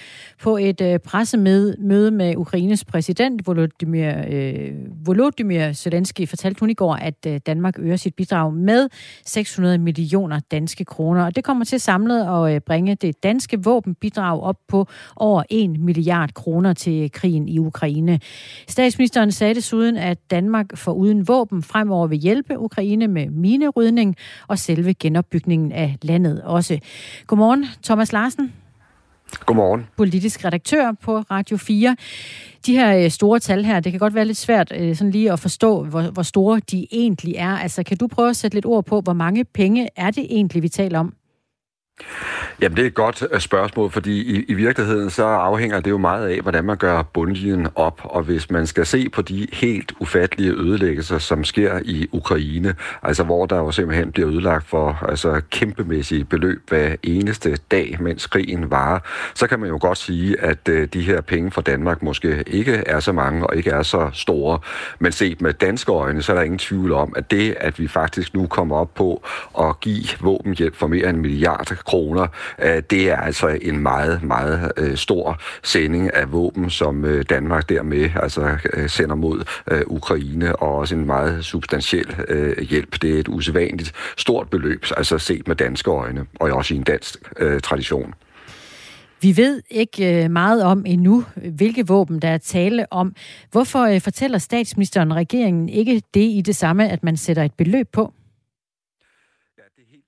[0.41, 1.77] på et øh, pressemøde
[2.11, 4.71] med Ukraines præsident Volodymyr, øh,
[5.05, 8.89] Volodymyr Zelensky fortalte hun i går, at Danmark øger sit bidrag med
[9.25, 11.25] 600 millioner danske kroner.
[11.25, 16.33] Og det kommer til samlet at bringe det danske våbenbidrag op på over 1 milliard
[16.33, 18.19] kroner til krigen i Ukraine.
[18.67, 24.15] Statsministeren sagde desuden, at Danmark for uden våben fremover vil hjælpe Ukraine med minerydning
[24.47, 26.79] og selve genopbygningen af landet også.
[27.27, 28.53] Godmorgen, Thomas Larsen.
[29.45, 29.87] Godmorgen.
[29.97, 31.95] Politisk redaktør på Radio 4.
[32.65, 35.31] De her øh, store tal her, det kan godt være lidt svært øh, sådan lige
[35.31, 37.57] at forstå, hvor, hvor store de egentlig er.
[37.57, 40.63] Altså, kan du prøve at sætte lidt ord på, hvor mange penge er det egentlig,
[40.63, 41.13] vi taler om?
[42.61, 45.97] Jamen, det er et godt øh, spørgsmål, fordi i, i virkeligheden så afhænger det jo
[45.97, 48.01] meget af, hvordan man gør bundlinjen op.
[48.03, 53.23] Og hvis man skal se på de helt ufattelige ødelæggelser, som sker i Ukraine, altså
[53.23, 58.71] hvor der jo simpelthen bliver ødelagt for altså, kæmpemæssige beløb hver eneste dag, mens krigen
[58.71, 58.99] varer,
[59.33, 62.73] så kan man jo godt sige, at øh, de her penge fra Danmark måske ikke
[62.73, 64.59] er så mange og ikke er så store.
[64.99, 67.87] Men set med danske øjne, så er der ingen tvivl om, at det, at vi
[67.87, 69.23] faktisk nu kommer op på
[69.59, 72.27] at give våbenhjælp for mere end en milliard kroner,
[72.61, 77.69] øh, det er altså en meget, meget øh, stor sending af våben, som øh, Danmark
[77.69, 78.57] dermed altså
[78.87, 79.43] sender mod
[79.87, 82.15] Ukraine, og også en meget substantiel
[82.69, 83.01] hjælp.
[83.01, 86.83] Det er et usædvanligt stort beløb, altså set med danske øjne, og også i en
[86.83, 87.17] dansk
[87.63, 88.13] tradition.
[89.21, 93.15] Vi ved ikke meget om endnu, hvilke våben der er tale om.
[93.51, 98.13] Hvorfor fortæller statsministeren regeringen ikke det i det samme, at man sætter et beløb på?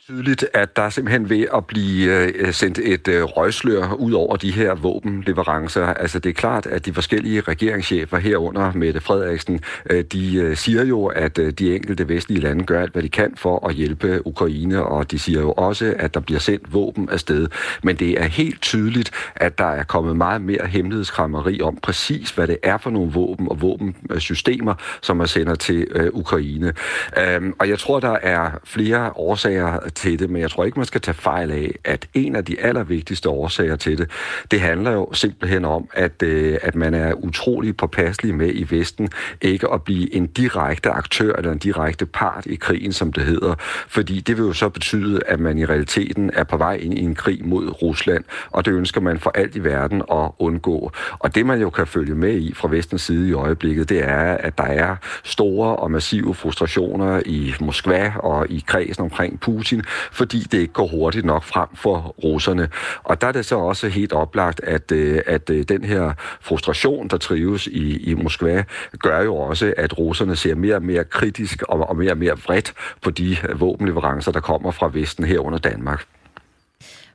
[0.07, 4.35] Tydeligt, at der er simpelthen ved at blive øh, sendt et øh, røgslør ud over
[4.35, 5.85] de her våbenleverancer.
[5.85, 11.05] Altså det er klart, at de forskellige regeringschefer herunder Mette Frederiksen, øh, de siger jo,
[11.05, 15.11] at de enkelte vestlige lande gør alt, hvad de kan for at hjælpe Ukraine, og
[15.11, 17.47] de siger jo også, at der bliver sendt våben afsted.
[17.83, 22.47] Men det er helt tydeligt, at der er kommet meget mere hemmelighedskrammeri om præcis, hvad
[22.47, 26.73] det er for nogle våben og våbensystemer, som man sender til Ukraine.
[27.17, 30.85] Øhm, og jeg tror, der er flere årsager til det, men jeg tror ikke, man
[30.85, 34.11] skal tage fejl af, at en af de allervigtigste årsager til det,
[34.51, 39.09] det handler jo simpelthen om, at, øh, at man er utrolig påpasselig med i Vesten
[39.41, 43.55] ikke at blive en direkte aktør eller en direkte part i krigen, som det hedder.
[43.87, 47.01] Fordi det vil jo så betyde, at man i realiteten er på vej ind i
[47.01, 50.91] en krig mod Rusland, og det ønsker man for alt i verden at undgå.
[51.19, 54.37] Og det man jo kan følge med i fra Vestens side i øjeblikket, det er,
[54.37, 59.81] at der er store og massive frustrationer i Moskva og i kredsen omkring Putin,
[60.11, 62.69] fordi det ikke går hurtigt nok frem for russerne.
[63.03, 67.07] Og der er det så også helt oplagt, at, øh, at øh, den her frustration,
[67.07, 68.63] der trives i, i Moskva,
[68.99, 72.37] gør jo også, at russerne ser mere og mere kritisk og, og mere og mere
[72.37, 76.05] vredt på de våbenleverancer, der kommer fra Vesten herunder Danmark.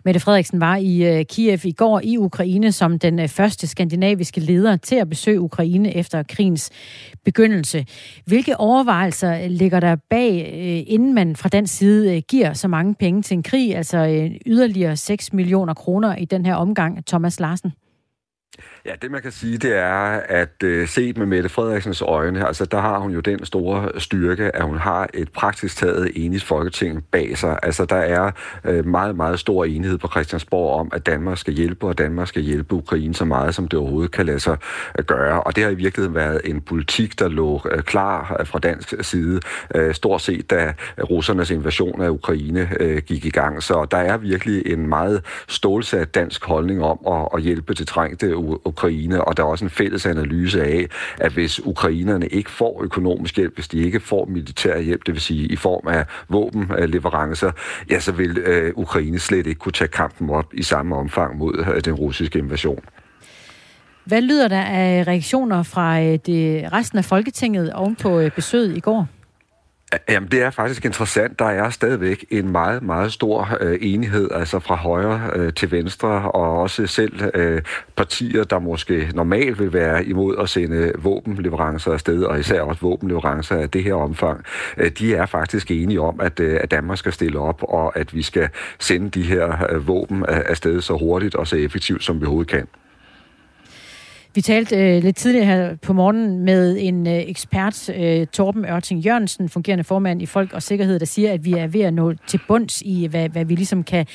[0.05, 4.77] Mette Frederiksen var i øh, Kiev i går i Ukraine som den første skandinaviske leder
[4.77, 6.70] til at besøge Ukraine efter krigens
[7.25, 7.87] begyndelse.
[8.27, 12.95] Hvilke overvejelser ligger der bag, øh, inden man fra den side øh, giver så mange
[12.95, 17.41] penge til en krig, altså øh, yderligere 6 millioner kroner i den her omgang, Thomas
[17.41, 17.73] Larsen?
[18.87, 22.64] Ja, det man kan sige, det er, at øh, set med Mette Frederiksens øjne, altså
[22.64, 27.05] der har hun jo den store styrke, at hun har et praktisk taget enigt folketing
[27.05, 27.59] bag sig.
[27.62, 28.30] Altså der er
[28.64, 32.43] øh, meget, meget stor enighed på Christiansborg om, at Danmark skal hjælpe, og Danmark skal
[32.43, 34.57] hjælpe Ukraine så meget, som det overhovedet kan lade sig
[34.99, 35.43] øh, gøre.
[35.43, 38.95] Og det har i virkeligheden været en politik, der lå øh, klar øh, fra dansk
[39.01, 39.41] side,
[39.74, 40.72] øh, stort set da
[41.11, 43.62] russernes invasion af Ukraine øh, gik i gang.
[43.62, 48.37] Så der er virkelig en meget stålsat dansk holdning om at, at hjælpe til trængte
[48.73, 50.87] Ukraine, og der er også en fælles analyse af,
[51.20, 55.23] at hvis ukrainerne ikke får økonomisk hjælp, hvis de ikke får militær hjælp, det vil
[55.23, 57.51] sige i form af våbenleverancer,
[57.91, 61.64] ja, så vil øh, Ukraine slet ikke kunne tage kampen op i samme omfang mod
[61.75, 62.85] øh, den russiske invasion.
[64.05, 68.77] Hvad lyder der af reaktioner fra øh, det, resten af Folketinget oven på øh, besøget
[68.77, 69.09] i går?
[70.09, 71.38] Jamen, det er faktisk interessant.
[71.38, 76.09] Der er stadigvæk en meget, meget stor øh, enighed, altså fra højre øh, til venstre,
[76.09, 77.62] og også selv øh,
[77.97, 83.57] partier, der måske normalt vil være imod at sende våbenleverancer afsted, og især også våbenleverancer
[83.57, 84.45] af det her omfang,
[84.76, 88.14] øh, de er faktisk enige om, at, øh, at Danmark skal stille op, og at
[88.14, 92.20] vi skal sende de her øh, våben øh, afsted så hurtigt og så effektivt, som
[92.20, 92.66] vi overhovedet kan.
[94.35, 99.01] Vi talte øh, lidt tidligere her på morgen med en øh, ekspert, øh, Torben Ørting
[99.01, 102.12] Jørgensen, fungerende formand i Folk og Sikkerhed, der siger, at vi er ved at nå
[102.26, 104.07] til bunds i, hvad, hvad vi ligesom kan,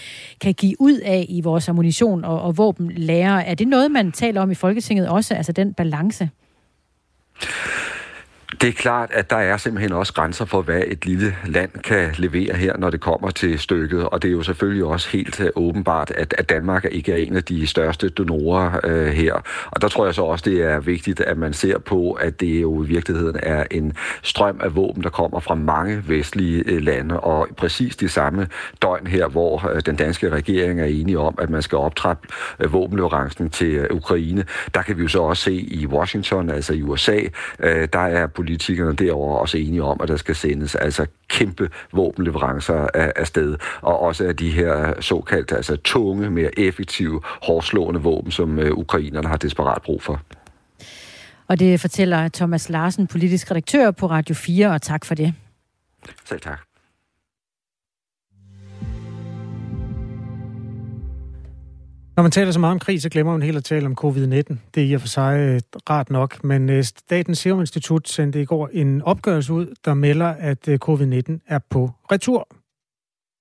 [0.42, 3.40] kan give ud af i vores ammunition og, og våbenlærer.
[3.40, 6.30] Er det noget, man taler om i Folketinget også, altså den balance?
[8.62, 12.14] Det er klart, at der er simpelthen også grænser for, hvad et lille land kan
[12.18, 14.10] levere her, når det kommer til stykket.
[14.10, 17.36] Og det er jo selvfølgelig også helt øh, åbenbart, at, at Danmark ikke er en
[17.36, 19.34] af de største donorer øh, her.
[19.72, 22.62] Og der tror jeg så også, det er vigtigt, at man ser på, at det
[22.62, 23.94] jo i virkeligheden er en
[24.24, 27.20] strøm af våben, der kommer fra mange vestlige øh, lande.
[27.20, 28.48] Og præcis de samme
[28.82, 32.28] døgn her, hvor øh, den danske regering er enige om, at man skal optrappe
[32.68, 37.20] våbenleverancen til Ukraine, der kan vi jo så også se i Washington, altså i USA,
[37.60, 42.88] øh, der er politikerne derovre også enige om, at der skal sendes altså kæmpe våbenleverancer
[42.94, 48.32] af, af sted, og også af de her såkaldte altså tunge, mere effektive, hårdslående våben,
[48.32, 50.22] som uh, ukrainerne har desperat brug for.
[51.48, 55.34] Og det fortæller Thomas Larsen, politisk redaktør på Radio 4, og tak for det.
[56.26, 56.67] Selv tak.
[62.18, 64.56] Når man taler så meget om krig, så glemmer man helt at tale om covid-19.
[64.76, 68.42] Det er i og for sig øh, rart nok, men øh, Statens Serum Institut sendte
[68.42, 72.48] i går en opgørelse ud, der melder, at øh, covid-19 er på retur.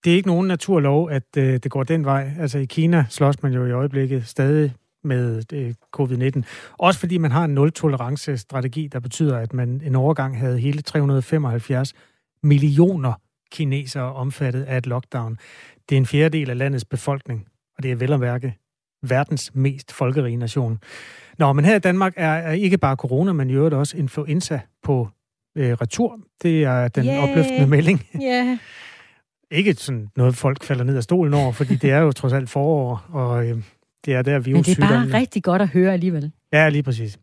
[0.05, 2.33] Det er ikke nogen naturlov, at øh, det går den vej.
[2.39, 4.75] Altså i Kina slås man jo i øjeblikket stadig
[5.05, 6.43] med øh, covid-19.
[6.79, 11.93] Også fordi man har en nul-tolerance-strategi, der betyder, at man en overgang havde hele 375
[12.43, 13.13] millioner
[13.53, 15.39] kinesere omfattet af et lockdown.
[15.89, 17.47] Det er en fjerdedel af landets befolkning,
[17.77, 18.55] og det er vel at mærke
[19.11, 20.79] verdens mest folkerige nation.
[21.39, 25.09] Nå, men her i Danmark er, ikke bare corona, men i øvrigt også influenza på
[25.57, 26.21] øh, retur.
[26.43, 27.23] Det er den yeah.
[27.23, 28.07] opløftende melding.
[28.23, 28.59] Yeah.
[29.51, 32.51] ikke sådan noget, folk falder ned af stolen over, fordi det er jo trods alt
[32.51, 33.59] forår, og øh,
[34.05, 34.99] det er der virussygdommene...
[34.99, 36.33] Men det er bare rigtig godt at høre alligevel.
[36.53, 37.19] Ja, lige præcis.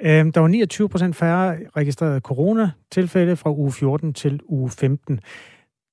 [0.00, 5.20] Øh, der var 29 procent færre registrerede coronatilfælde fra uge 14 til uge 15.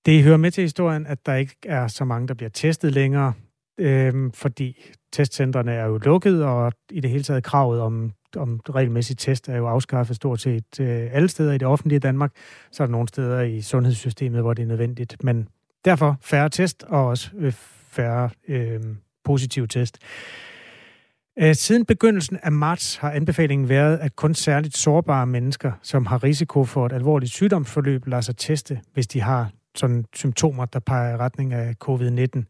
[0.05, 3.33] Det hører med til historien, at der ikke er så mange, der bliver testet længere
[3.79, 9.17] øh, fordi testcentrene er jo lukket, og i det hele taget kravet om, om regelmæssig
[9.17, 12.31] test er jo afskaffet stort set øh, alle steder i det offentlige Danmark.
[12.71, 15.23] Så er der nogle steder i sundhedssystemet, hvor det er nødvendigt.
[15.23, 15.47] Men
[15.85, 17.51] derfor færre test og også øh,
[17.89, 19.97] færre øhm, øh, positive test.
[21.53, 26.63] Siden begyndelsen af marts har anbefalingen været, at kun særligt sårbare mennesker, som har risiko
[26.63, 31.17] for et alvorligt sygdomsforløb, lader sig teste, hvis de har sådan symptomer, der peger i
[31.17, 32.43] retning af covid-19.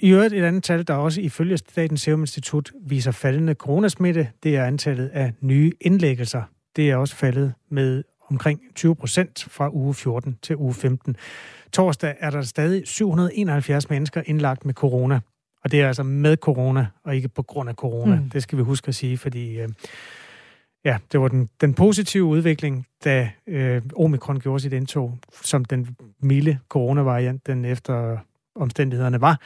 [0.00, 4.56] I øvrigt et andet tal, der også ifølge Statens Serum Institut viser faldende coronasmitte, det
[4.56, 6.42] er antallet af nye indlæggelser.
[6.76, 11.16] Det er også faldet med omkring 20 procent fra uge 14 til uge 15.
[11.72, 15.20] Torsdag er der stadig 771 mennesker indlagt med corona.
[15.64, 18.16] Og det er altså med corona, og ikke på grund af corona.
[18.16, 18.30] Mm.
[18.30, 19.68] Det skal vi huske at sige, fordi øh,
[20.84, 25.96] ja, det var den, den positive udvikling, da øh, omikron gjorde sit indtog, som den
[26.22, 28.18] milde coronavariant, den efter
[28.54, 29.40] omstændighederne var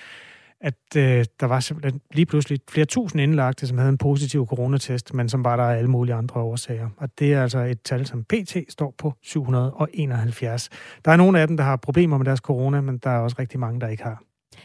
[0.62, 5.14] at øh, der var simpelthen lige pludselig flere tusind indlagte, som havde en positiv coronatest,
[5.14, 6.88] men som var der af alle mulige andre årsager.
[6.96, 10.68] Og det er altså et tal, som PT står på 771.
[11.04, 13.36] Der er nogle af dem, der har problemer med deres corona, men der er også
[13.38, 14.22] rigtig mange, der ikke har.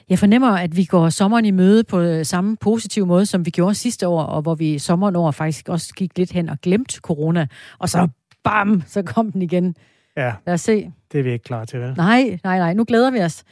[0.10, 3.52] Jeg fornemmer, at vi går sommeren i møde på øh, samme positive måde, som vi
[3.52, 7.00] gjorde sidste år, og hvor vi sommeren over faktisk også gik lidt hen og glemte
[7.02, 7.48] corona.
[7.80, 8.08] Og så
[8.44, 9.76] bam, så kom den igen.
[10.18, 10.34] Ja.
[10.46, 10.92] Lad os se.
[11.12, 11.94] Det er vi ikke klar til, vel?
[11.98, 12.74] Nej, nej, nej.
[12.74, 13.44] Nu glæder vi os.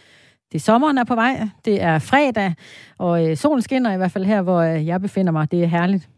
[0.52, 1.48] Det er sommeren er på vej.
[1.66, 2.54] Det er fredag,
[2.98, 5.52] og øh, solen skinner i hvert fald her, hvor øh, jeg befinder mig.
[5.52, 6.10] Det er herligt.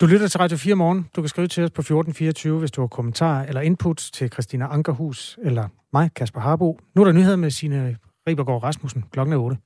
[0.00, 1.06] Du lytter til Radio 4 morgen.
[1.16, 4.66] Du kan skrive til os på 1424, hvis du har kommentarer eller input til Christina
[4.66, 6.78] Ankerhus eller mig, Kasper Harbo.
[6.94, 7.96] Nu er der nyheder med sine
[8.28, 9.56] Ribergaard Rasmussen klokken er 8.